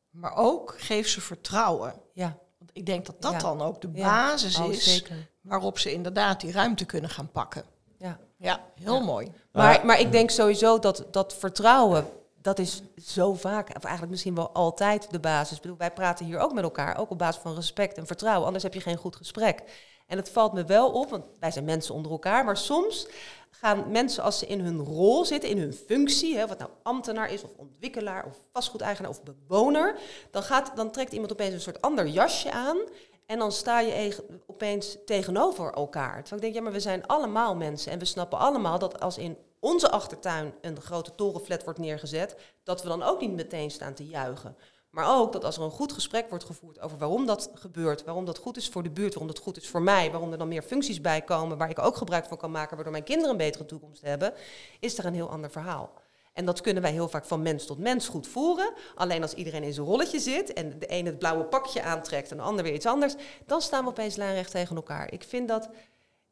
maar 0.10 0.36
ook 0.36 0.76
geef 0.78 1.08
ze 1.08 1.22
vertrouwen. 1.22 1.94
Ja 2.14 2.42
ik 2.74 2.86
denk 2.86 3.06
dat 3.06 3.22
dat 3.22 3.32
ja. 3.32 3.40
dan 3.40 3.62
ook 3.62 3.82
de 3.82 3.88
basis 3.88 4.56
ja. 4.56 4.66
oh, 4.66 4.72
is 4.72 4.94
zeker. 4.94 5.30
waarop 5.42 5.80
ze 5.80 5.94
inderdaad 5.94 6.42
die 6.42 6.52
ruimte 6.52 6.86
kunnen 6.86 7.10
gaan 7.10 7.32
pakken. 7.32 7.64
Ja. 7.98 8.20
Ja, 8.38 8.64
heel 8.76 9.00
Ja. 9.00 9.04
mooi. 9.04 9.32
Maar, 9.52 9.86
maar 9.86 10.00
ik 10.00 10.12
denk 10.12 10.30
sowieso 10.30 10.80
dat 10.80 11.06
dat 11.12 11.34
vertrouwen, 11.34 12.08
dat 12.44 12.60
is 12.60 12.82
zo 13.06 13.34
vaak, 13.34 13.68
of 13.68 13.84
eigenlijk 13.84 14.12
misschien 14.12 14.36
wel 14.36 14.50
altijd 14.50 15.12
de 15.12 15.20
basis. 15.20 15.56
Ik 15.56 15.62
bedoel, 15.62 15.78
wij 15.78 15.92
praten 15.92 16.26
hier 16.26 16.40
ook 16.40 16.54
met 16.54 16.64
elkaar, 16.64 16.98
ook 16.98 17.10
op 17.10 17.18
basis 17.18 17.42
van 17.42 17.56
respect 17.56 17.98
en 17.98 18.08
vertrouwen. 18.08 18.46
Anders 18.46 18.64
heb 18.64 18.74
je 18.74 18.82
geen 18.82 18.98
goed 18.98 19.16
gesprek. 19.16 19.64
En 20.08 20.18
het 20.18 20.30
valt 20.30 20.54
me 20.54 20.66
wel 20.66 20.92
op, 20.92 21.10
want 21.10 21.26
wij 21.40 21.52
zijn 21.52 21.66
mensen 21.66 21.96
onder 21.96 22.12
elkaar, 22.12 22.46
maar 22.46 22.58
soms 22.58 23.08
gaan 23.50 23.92
mensen 23.92 24.24
als 24.24 24.40
ze 24.40 24.48
in 24.48 24.60
hun 24.60 24.80
rol 24.80 25.26
zitten, 25.26 25.50
in 25.50 25.58
hun 25.58 25.74
functie, 25.74 26.38
hè, 26.38 26.48
wat 26.48 26.58
nou 26.58 26.72
ambtenaar 26.84 27.32
is, 27.32 27.44
of 27.44 27.50
ontwikkelaar, 27.56 28.26
of 28.26 28.38
vastgoedeigenaar, 28.52 29.12
of 29.12 29.22
bewoner, 29.24 30.00
dan, 30.32 30.44
gaat, 30.44 30.72
dan 30.76 30.92
trekt 30.92 31.14
iemand 31.14 31.32
opeens 31.32 31.54
een 31.54 31.62
soort 31.62 31.82
ander 31.82 32.08
jasje 32.08 32.52
aan. 32.52 32.78
En 33.26 33.40
dan 33.40 33.52
sta 33.52 33.80
je 33.80 34.16
opeens 34.48 34.98
tegenover 35.06 35.74
elkaar. 35.74 36.22
Terwijl 36.22 36.36
ik 36.36 36.42
denk, 36.42 36.54
ja, 36.54 36.62
maar 36.62 36.72
we 36.72 36.80
zijn 36.80 37.08
allemaal 37.08 37.56
mensen. 37.56 37.92
En 37.92 38.00
we 38.00 38.06
snappen 38.06 38.40
allemaal 38.40 38.80
dat 38.80 39.00
als 39.00 39.18
in 39.18 39.38
onze 39.64 39.92
achtertuin 39.92 40.54
een 40.62 40.82
grote 40.82 41.16
torenflat 41.16 41.64
wordt 41.64 41.80
neergezet, 41.80 42.36
dat 42.64 42.84
we 42.84 42.88
dan 42.88 43.04
ook 43.04 43.22
niet 43.22 43.34
meteen 43.34 43.72
staan 43.72 43.94
te 43.94 44.06
juichen. 44.06 44.58
Maar 44.90 45.18
ook 45.18 45.32
dat 45.32 45.44
als 45.44 45.58
er 45.58 45.64
een 45.64 45.72
goed 45.72 45.94
gesprek 45.94 46.30
wordt 46.30 46.44
gevoerd 46.44 46.80
over 46.80 46.98
waarom 46.98 47.26
dat 47.26 47.52
gebeurt, 47.54 48.04
waarom 48.04 48.26
dat 48.26 48.38
goed 48.38 48.58
is 48.58 48.70
voor 48.70 48.84
de 48.84 48.90
buurt, 48.90 49.14
waarom 49.14 49.32
dat 49.34 49.44
goed 49.44 49.58
is 49.58 49.68
voor 49.68 49.82
mij, 49.82 50.12
waarom 50.12 50.32
er 50.32 50.38
dan 50.38 50.48
meer 50.48 50.62
functies 50.62 51.02
bij 51.02 51.22
komen 51.22 51.58
waar 51.58 51.70
ik 51.70 51.80
ook 51.80 51.96
gebruik 51.96 52.26
van 52.26 52.38
kan 52.38 52.52
maken, 52.52 52.76
waardoor 52.76 52.92
mijn 52.92 53.04
kinderen 53.04 53.32
een 53.32 53.38
betere 53.38 53.66
toekomst 53.66 54.02
hebben, 54.02 54.34
is 54.80 54.98
er 54.98 55.06
een 55.06 55.14
heel 55.14 55.30
ander 55.30 55.52
verhaal. 55.52 55.94
En 56.34 56.46
dat 56.46 56.62
kunnen 56.62 56.84
wij 56.84 56.92
heel 56.92 57.10
vaak 57.10 57.26
van 57.26 57.42
mens 57.42 57.66
tot 57.66 57.78
mens 57.78 58.08
goed 58.08 58.28
voeren. 58.28 58.74
Alleen 58.96 59.22
als 59.22 59.34
iedereen 59.34 59.64
in 59.64 59.74
zijn 59.74 59.86
rolletje 59.86 60.20
zit 60.20 60.54
en 60.54 60.80
de 60.80 60.92
een 60.92 61.06
het 61.06 61.20
blauwe 61.20 61.44
pakje 61.44 61.84
aantrekt 61.84 62.32
en 62.32 62.38
de 62.38 62.44
ander 62.44 62.64
weer 62.64 62.74
iets 62.74 62.86
anders, 62.86 63.16
dan 63.46 63.62
staan 63.62 63.84
we 63.84 63.90
opeens 63.90 64.16
lijnrecht 64.16 64.52
tegen 64.52 64.76
elkaar. 64.76 65.12
Ik 65.12 65.24
vind 65.24 65.48
dat 65.48 65.70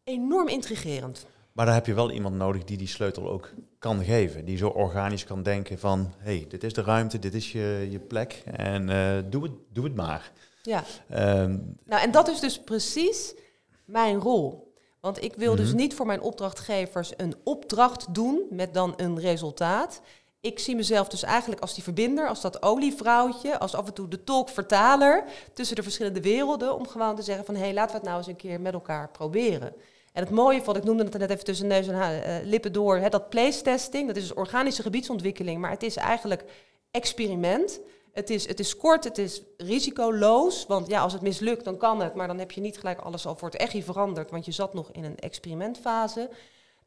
enorm 0.04 0.48
intrigerend. 0.48 1.26
Maar 1.54 1.66
daar 1.66 1.76
heb 1.76 1.86
je 1.86 1.94
wel 1.94 2.12
iemand 2.12 2.36
nodig 2.36 2.64
die 2.64 2.78
die 2.78 2.88
sleutel 2.88 3.30
ook 3.30 3.50
kan 3.80 4.04
geven. 4.04 4.46
Die 4.46 4.58
zo 4.58 4.68
organisch 4.68 5.24
kan 5.26 5.44
denken 5.44 5.80
van, 5.80 6.14
hé, 6.18 6.36
hey, 6.38 6.46
dit 6.50 6.64
is 6.64 6.74
de 6.74 6.82
ruimte, 6.82 7.20
dit 7.20 7.34
is 7.34 7.52
je, 7.52 7.88
je 7.92 8.00
plek 8.00 8.44
en 8.56 8.90
eh, 8.90 9.18
doe, 9.30 9.44
het, 9.44 9.52
doe 9.74 9.84
het 9.84 9.96
maar. 9.96 10.32
Ja. 10.62 10.84
Ehm, 11.10 11.58
Nou, 11.86 12.02
en 12.02 12.12
dat 12.12 12.28
is 12.30 12.40
dus 12.40 12.60
precies 12.62 13.34
mijn 13.86 14.20
rol. 14.20 14.74
Want 15.00 15.24
ik 15.24 15.36
wil 15.36 15.56
dus 15.56 15.68
Mhm. 15.68 15.76
niet 15.78 15.94
voor 15.96 16.06
mijn 16.06 16.22
opdrachtgevers 16.22 17.14
een 17.18 17.36
opdracht 17.44 18.14
doen 18.14 18.42
met 18.50 18.74
dan 18.74 18.94
een 18.98 19.20
resultaat. 19.20 20.02
Ik 20.40 20.60
zie 20.60 20.76
mezelf 20.76 21.08
dus 21.08 21.24
eigenlijk 21.24 21.62
als 21.62 21.74
die 21.74 21.84
verbinder, 21.84 22.28
als 22.28 22.42
dat 22.42 22.64
olievrouwtje, 22.64 23.60
als 23.60 23.76
af 23.76 23.88
en 23.88 23.94
toe 23.94 24.08
de 24.08 24.24
tolk-vertaler 24.24 25.24
tussen 25.54 25.76
de 25.76 25.84
verschillende 25.84 26.22
werelden, 26.22 26.76
om 26.76 26.88
gewoon 26.88 27.16
te 27.16 27.22
zeggen 27.22 27.46
van 27.46 27.56
hé, 27.56 27.62
hey, 27.62 27.74
laten 27.74 27.92
we 27.92 27.98
het 27.98 28.06
nou 28.06 28.18
eens 28.18 28.28
een 28.28 28.36
keer 28.36 28.62
met 28.62 28.74
elkaar 28.74 29.10
proberen. 29.10 29.74
En 30.12 30.24
het 30.24 30.32
mooie 30.32 30.62
van, 30.64 30.76
ik 30.76 30.84
noemde 30.84 31.04
het 31.04 31.18
net 31.18 31.30
even 31.30 31.44
tussen 31.44 31.68
neus 31.68 31.88
en 31.88 32.24
eh, 32.24 32.36
lippen 32.44 32.74
door, 32.74 32.98
hè, 32.98 33.10
dat 33.10 33.30
place 33.30 33.62
testing, 33.62 34.08
dat 34.08 34.16
is 34.16 34.22
dus 34.28 34.34
organische 34.34 34.82
gebiedsontwikkeling, 34.82 35.62
maar 35.62 35.72
het 35.72 35.84
is 35.84 35.96
eigenlijk 35.96 36.44
experiment. 36.92 37.80
Het 38.12 38.30
is, 38.30 38.48
het 38.48 38.60
is 38.60 38.78
kort, 38.78 39.04
het 39.04 39.18
is 39.18 39.42
risicoloos. 39.58 40.66
Want 40.68 40.88
ja, 40.88 41.02
als 41.02 41.14
het 41.14 41.22
mislukt, 41.22 41.64
dan 41.64 41.78
kan 41.78 42.02
het. 42.02 42.16
Maar 42.16 42.28
dan 42.28 42.40
heb 42.40 42.52
je 42.52 42.62
niet 42.62 42.78
gelijk 42.78 43.00
alles 43.00 43.26
al 43.26 43.36
voor 43.36 43.50
het 43.50 43.60
echi 43.60 43.84
veranderd. 43.84 44.32
Want 44.32 44.46
je 44.46 44.52
zat 44.52 44.74
nog 44.74 44.92
in 44.92 45.04
een 45.04 45.20
experimentfase. 45.20 46.30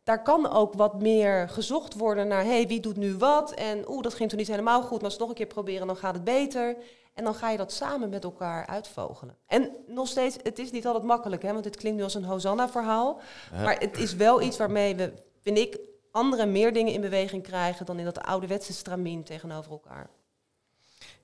Daar 0.02 0.22
kan 0.22 0.50
ook 0.50 0.74
wat 0.74 1.02
meer 1.02 1.48
gezocht 1.48 1.94
worden 1.94 2.28
naar... 2.28 2.44
hey, 2.44 2.66
wie 2.66 2.80
doet 2.80 2.96
nu 2.96 3.16
wat? 3.16 3.52
En 3.52 3.88
oeh, 3.88 4.02
dat 4.02 4.14
ging 4.14 4.28
toen 4.28 4.38
niet 4.38 4.48
helemaal 4.48 4.82
goed. 4.82 5.00
Maar 5.00 5.04
als 5.04 5.16
we 5.16 5.18
het 5.18 5.20
nog 5.20 5.28
een 5.28 5.34
keer 5.34 5.54
proberen, 5.54 5.86
dan 5.86 5.96
gaat 5.96 6.14
het 6.14 6.24
beter. 6.24 6.76
En 7.14 7.24
dan 7.24 7.34
ga 7.34 7.50
je 7.50 7.56
dat 7.56 7.72
samen 7.72 8.08
met 8.08 8.24
elkaar 8.24 8.66
uitvogelen. 8.66 9.36
En 9.46 9.70
nog 9.86 10.08
steeds, 10.08 10.36
het 10.42 10.58
is 10.58 10.70
niet 10.70 10.86
altijd 10.86 11.04
makkelijk. 11.04 11.42
Hè, 11.42 11.52
want 11.52 11.64
dit 11.64 11.76
klinkt 11.76 11.98
nu 11.98 12.04
als 12.04 12.14
een 12.14 12.24
Hosanna-verhaal. 12.24 13.20
Ja. 13.52 13.62
Maar 13.62 13.78
het 13.78 13.98
is 13.98 14.14
wel 14.14 14.42
iets 14.42 14.56
waarmee 14.56 14.94
we, 14.94 15.12
vind 15.42 15.58
ik... 15.58 15.78
andere 16.10 16.46
meer 16.46 16.72
dingen 16.72 16.92
in 16.92 17.00
beweging 17.00 17.42
krijgen... 17.42 17.86
dan 17.86 17.98
in 17.98 18.04
dat 18.04 18.22
ouderwetse 18.22 18.72
stramien 18.72 19.22
tegenover 19.22 19.70
elkaar. 19.70 20.10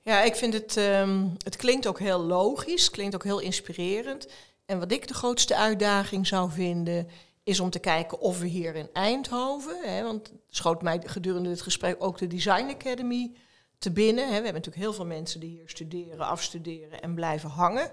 Ja, 0.00 0.22
ik 0.22 0.36
vind 0.36 0.52
het, 0.52 0.76
ehm, 0.76 1.26
het 1.44 1.56
klinkt 1.56 1.86
ook 1.86 1.98
heel 1.98 2.20
logisch, 2.20 2.90
klinkt 2.90 3.14
ook 3.14 3.24
heel 3.24 3.40
inspirerend. 3.40 4.28
En 4.66 4.78
wat 4.78 4.92
ik 4.92 5.08
de 5.08 5.14
grootste 5.14 5.56
uitdaging 5.56 6.26
zou 6.26 6.50
vinden, 6.50 7.08
is 7.42 7.60
om 7.60 7.70
te 7.70 7.78
kijken 7.78 8.20
of 8.20 8.38
we 8.38 8.46
hier 8.46 8.74
in 8.74 8.88
Eindhoven, 8.92 9.76
hè, 9.82 10.02
want 10.02 10.26
het 10.26 10.40
schoot 10.48 10.82
mij 10.82 11.00
gedurende 11.04 11.48
dit 11.48 11.62
gesprek 11.62 11.96
ook 11.98 12.18
de 12.18 12.26
Design 12.26 12.68
Academy 12.68 13.32
te 13.80 13.90
binnen. 13.90 14.24
Hè. 14.24 14.28
We 14.28 14.34
hebben 14.34 14.52
natuurlijk 14.52 14.82
heel 14.82 14.92
veel 14.92 15.06
mensen 15.06 15.40
die 15.40 15.50
hier 15.50 15.68
studeren, 15.68 16.26
afstuderen 16.26 17.00
en 17.00 17.14
blijven 17.14 17.50
hangen. 17.50 17.90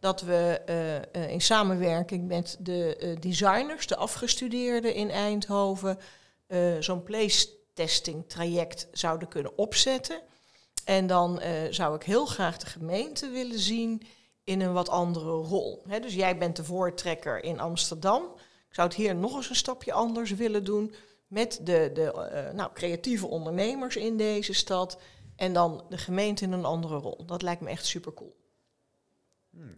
Dat 0.00 0.20
we 0.20 0.60
eh, 0.66 0.96
eh, 0.96 1.30
in 1.30 1.40
samenwerking 1.40 2.26
met 2.26 2.56
de 2.60 2.96
eh, 2.96 3.20
designers, 3.20 3.86
de 3.86 3.96
afgestudeerden 3.96 4.94
in 4.94 5.10
Eindhoven, 5.10 5.98
zo'n 6.80 7.02
place 7.02 7.48
testing 7.74 8.28
traject 8.28 8.88
zouden 8.92 9.28
kunnen 9.28 9.58
opzetten. 9.58 10.20
En 10.84 11.06
dan 11.06 11.40
zou 11.70 11.94
ik 11.94 12.02
heel 12.02 12.26
graag 12.26 12.58
de 12.58 12.66
gemeente 12.66 13.28
willen 13.28 13.58
zien 13.58 14.02
in 14.44 14.60
een 14.60 14.72
wat 14.72 14.88
andere 14.88 15.30
rol. 15.30 15.82
Dus 16.00 16.14
jij 16.14 16.38
bent 16.38 16.56
de 16.56 16.64
voortrekker 16.64 17.44
in 17.44 17.60
Amsterdam. 17.60 18.22
Ik 18.68 18.74
zou 18.74 18.88
het 18.88 18.96
hier 18.96 19.14
nog 19.14 19.36
eens 19.36 19.48
een 19.48 19.56
stapje 19.56 19.92
anders 19.92 20.30
willen 20.30 20.64
doen 20.64 20.94
met 21.26 21.60
de, 21.62 21.90
de 21.94 22.50
nou, 22.54 22.70
creatieve 22.74 23.26
ondernemers 23.26 23.96
in 23.96 24.16
deze 24.16 24.52
stad. 24.52 24.98
En 25.36 25.52
dan 25.52 25.84
de 25.88 25.98
gemeente 25.98 26.44
in 26.44 26.52
een 26.52 26.64
andere 26.64 26.96
rol. 26.96 27.26
Dat 27.26 27.42
lijkt 27.42 27.60
me 27.60 27.68
echt 27.68 27.86
super 27.86 28.14
cool. 28.14 28.36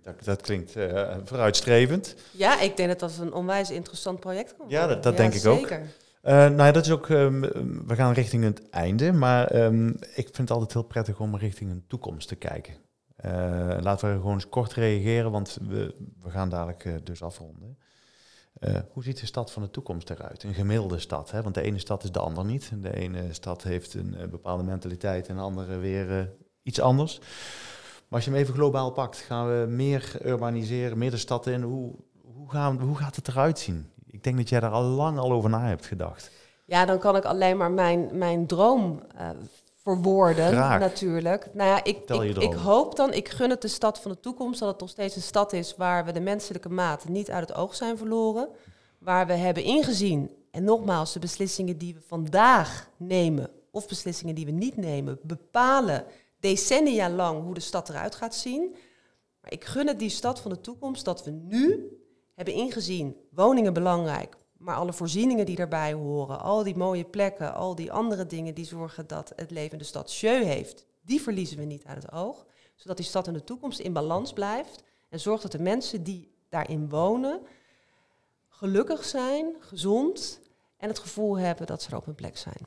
dat, 0.03 0.25
dat 0.25 0.41
klinkt 0.41 0.77
eh, 0.77 1.17
vooruitstrevend. 1.25 2.15
Ja, 2.31 2.61
ik 2.61 2.77
denk 2.77 2.89
dat 2.89 2.99
dat 3.01 3.19
een 3.19 3.33
onwijs 3.33 3.71
interessant 3.71 4.21
project 4.21 4.57
kan 4.57 4.69
Ja, 4.69 4.79
worden. 4.79 4.95
dat- 4.97 5.05
dat 5.05 5.17
denk 5.17 5.35
ik 5.35 5.47
ook. 5.47 5.59
zeker. 5.59 5.87
Eh, 6.23 6.35
nou 6.35 6.57
ja, 6.63 6.73
dat 6.73 6.85
is 6.85 6.91
ook, 6.93 7.09
ehm, 7.11 7.41
we 7.87 7.95
gaan 7.95 8.13
richting 8.13 8.45
het 8.45 8.69
einde, 8.71 9.13
maar 9.13 9.47
ehm, 9.47 9.89
ik 9.89 10.15
vind 10.15 10.37
het 10.37 10.51
altijd 10.51 10.73
heel 10.73 10.83
prettig 10.83 11.21
om 11.21 11.37
richting 11.37 11.71
een 11.71 11.85
toekomst 11.87 12.29
te 12.29 12.37
kijken. 12.37 12.75
Eh, 13.17 13.31
laten 13.81 14.09
we 14.13 14.15
gewoon 14.21 14.35
eens 14.35 14.49
kort 14.49 14.73
reageren, 14.73 15.31
want 15.31 15.59
we, 15.69 15.95
we 16.23 16.31
gaan 16.31 16.49
dadelijk 16.49 17.07
dus 17.07 17.23
afronden. 17.23 17.79
Eh, 18.61 18.75
hoe 18.93 19.03
ziet 19.03 19.21
de 19.21 19.27
stad 19.27 19.53
van 19.53 19.63
de 19.63 19.71
toekomst 19.71 20.11
eruit? 20.11 20.43
Een 20.43 20.55
gemiddelde 20.55 20.99
stad, 20.99 21.31
hè? 21.31 21.43
want 21.43 21.55
de 21.55 21.63
ene 21.63 21.79
stad 21.79 22.05
is 22.05 22.13
de 22.13 22.19
ander 22.19 22.45
niet. 22.45 22.71
De 22.83 22.97
ene 22.97 23.33
stad 23.33 23.63
heeft 23.63 23.95
een 23.95 24.15
eh, 24.17 24.29
bepaalde 24.29 24.63
mentaliteit 24.63 25.29
en 25.29 25.35
de 25.37 25.43
andere 25.43 25.77
weer 25.77 26.19
eh, 26.19 26.25
iets 26.63 26.81
anders. 26.81 27.19
Maar 27.19 28.19
als 28.19 28.25
je 28.25 28.31
hem 28.31 28.41
even 28.41 28.55
globaal 28.55 28.91
pakt, 28.91 29.17
gaan 29.19 29.49
we 29.49 29.67
meer 29.69 30.13
urbaniseren, 30.25 30.99
meer 30.99 31.11
de 31.11 31.17
stad 31.17 31.47
in. 31.47 31.63
Hoe, 31.63 31.95
hoe, 32.35 32.51
gaan, 32.51 32.79
we- 32.79 32.85
hoe 32.85 32.97
gaat 32.97 33.17
het 33.17 33.29
eruit 33.29 33.59
zien? 33.59 33.91
Ik 34.07 34.23
denk 34.25 34.37
dat 34.37 34.49
jij 34.49 34.61
daar 34.61 34.71
al 34.71 34.83
lang 34.83 35.19
al 35.19 35.33
over 35.33 35.51
na 35.51 35.67
hebt 35.67 35.87
gedacht. 35.87 36.31
Ja, 36.65 36.85
dan 36.85 36.99
kan 36.99 37.17
ik 37.17 37.25
alleen 37.25 37.57
maar 37.57 37.71
mijn, 37.71 38.09
mijn 38.19 38.47
droom 38.47 39.03
eh, 39.17 39.29
verwoorden, 39.89 40.53
Graag. 40.53 40.81
natuurlijk. 40.81 41.49
Nou 41.55 41.69
ja, 41.69 41.85
ik, 41.85 42.11
ik, 42.11 42.37
ik 42.37 42.53
hoop 42.53 42.97
dan, 42.97 43.13
ik 43.13 43.29
gun 43.29 43.51
het 43.51 43.63
de 43.63 43.69
stad 43.69 44.01
van 44.01 44.11
de 44.11 44.21
toekomst, 44.21 44.61
dat 44.61 44.69
het 44.69 44.81
nog 44.81 44.89
steeds 44.89 45.17
een 45.17 45.23
stad 45.23 45.53
is 45.53 45.77
waar 45.77 46.05
we 46.05 46.13
de 46.13 46.21
menselijke 46.21 46.69
maat 46.69 47.09
niet 47.09 47.31
uit 47.31 47.49
het 47.49 47.59
oog 47.59 47.75
zijn 47.75 47.97
verloren. 47.97 48.49
Waar 48.99 49.27
we 49.27 49.33
hebben 49.33 49.63
ingezien, 49.63 50.31
en 50.51 50.65
nogmaals, 50.65 51.13
de 51.13 51.19
beslissingen 51.19 51.79
die 51.79 51.95
we 51.95 52.01
vandaag 52.07 52.91
nemen, 52.97 53.51
of 53.71 53.89
beslissingen 53.89 54.35
die 54.35 54.45
we 54.45 54.51
niet 54.51 54.77
nemen, 54.77 55.19
bepalen 55.23 56.05
decennia 56.41 57.11
lang 57.11 57.43
hoe 57.43 57.55
de 57.55 57.61
stad 57.61 57.89
eruit 57.89 58.15
gaat 58.15 58.35
zien. 58.35 58.75
Maar 59.41 59.53
ik 59.53 59.65
gun 59.65 59.87
het 59.87 59.99
die 59.99 60.09
stad 60.09 60.41
van 60.41 60.51
de 60.51 60.61
toekomst 60.61 61.05
dat 61.05 61.25
we 61.25 61.31
nu 61.31 61.89
hebben 62.35 62.55
ingezien, 62.55 63.17
woningen 63.31 63.73
belangrijk, 63.73 64.37
maar 64.59 64.75
alle 64.75 64.93
voorzieningen 64.93 65.47
die 65.47 65.57
daarbij 65.57 65.93
horen, 65.93 66.41
al 66.41 66.63
die 66.63 66.77
mooie 66.77 67.05
plekken, 67.05 67.55
al 67.55 67.75
die 67.75 67.93
andere 67.93 68.27
dingen 68.27 68.55
die 68.55 68.65
zorgen 68.65 69.07
dat 69.07 69.33
het 69.37 69.51
leven 69.51 69.73
in 69.73 69.79
de 69.79 69.85
stad 69.85 70.15
jeu 70.15 70.45
heeft, 70.45 70.87
die 71.01 71.21
verliezen 71.21 71.59
we 71.59 71.65
niet 71.65 71.85
uit 71.85 72.03
het 72.03 72.13
oog. 72.13 72.47
Zodat 72.75 72.97
die 72.97 73.07
stad 73.07 73.27
in 73.27 73.33
de 73.33 73.45
toekomst 73.45 73.79
in 73.79 73.93
balans 73.93 74.33
blijft 74.33 74.83
en 75.09 75.21
zorgt 75.21 75.43
dat 75.43 75.53
de 75.53 75.63
mensen 75.63 76.03
die 76.03 76.33
daarin 76.49 76.89
wonen 76.89 77.41
gelukkig 78.49 79.05
zijn, 79.05 79.57
gezond 79.61 80.41
en 80.77 80.89
het 80.89 80.99
gevoel 80.99 81.39
hebben 81.39 81.67
dat 81.67 81.83
ze 81.83 81.91
er 81.91 81.97
op 81.97 82.05
hun 82.05 82.15
plek 82.15 82.37
zijn. 82.37 82.67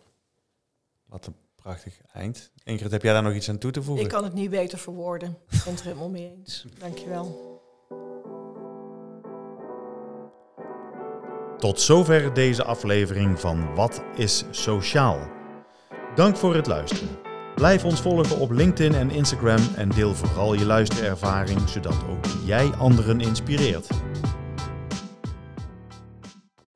Wat 1.06 1.26
een 1.26 1.36
prachtig 1.56 2.02
eind. 2.14 2.52
Ingrid, 2.64 2.92
heb 2.92 3.02
jij 3.02 3.14
daar 3.14 3.24
nog 3.24 3.34
iets 3.34 3.50
aan 3.50 3.58
toe 3.58 3.72
te 3.72 3.84
voegen? 3.84 4.04
Ik 4.04 4.12
kan 4.12 4.24
het 4.24 4.34
niet 4.34 4.50
beter 4.50 4.78
verwoorden. 4.78 5.38
Ik 5.50 5.62
ben 5.64 5.74
het 5.74 5.80
er 5.80 5.86
helemaal 5.86 6.10
mee 6.10 6.32
eens. 6.38 6.66
Dankjewel. 6.80 7.51
Tot 11.62 11.82
zover 11.82 12.34
deze 12.34 12.64
aflevering 12.64 13.40
van 13.40 13.76
Wat 13.76 14.04
is 14.16 14.44
Sociaal? 14.52 15.20
Dank 16.16 16.38
voor 16.38 16.56
het 16.56 16.68
luisteren. 16.68 17.10
Blijf 17.56 17.86
ons 17.86 18.02
volgen 18.02 18.40
op 18.40 18.52
LinkedIn 18.52 18.94
en 18.94 19.12
Instagram 19.12 19.60
en 19.76 19.90
deel 19.90 20.16
vooral 20.16 20.54
je 20.54 20.66
luisterervaring, 20.66 21.70
zodat 21.70 21.96
ook 22.10 22.26
jij 22.46 22.70
anderen 22.78 23.20
inspireert. 23.20 23.88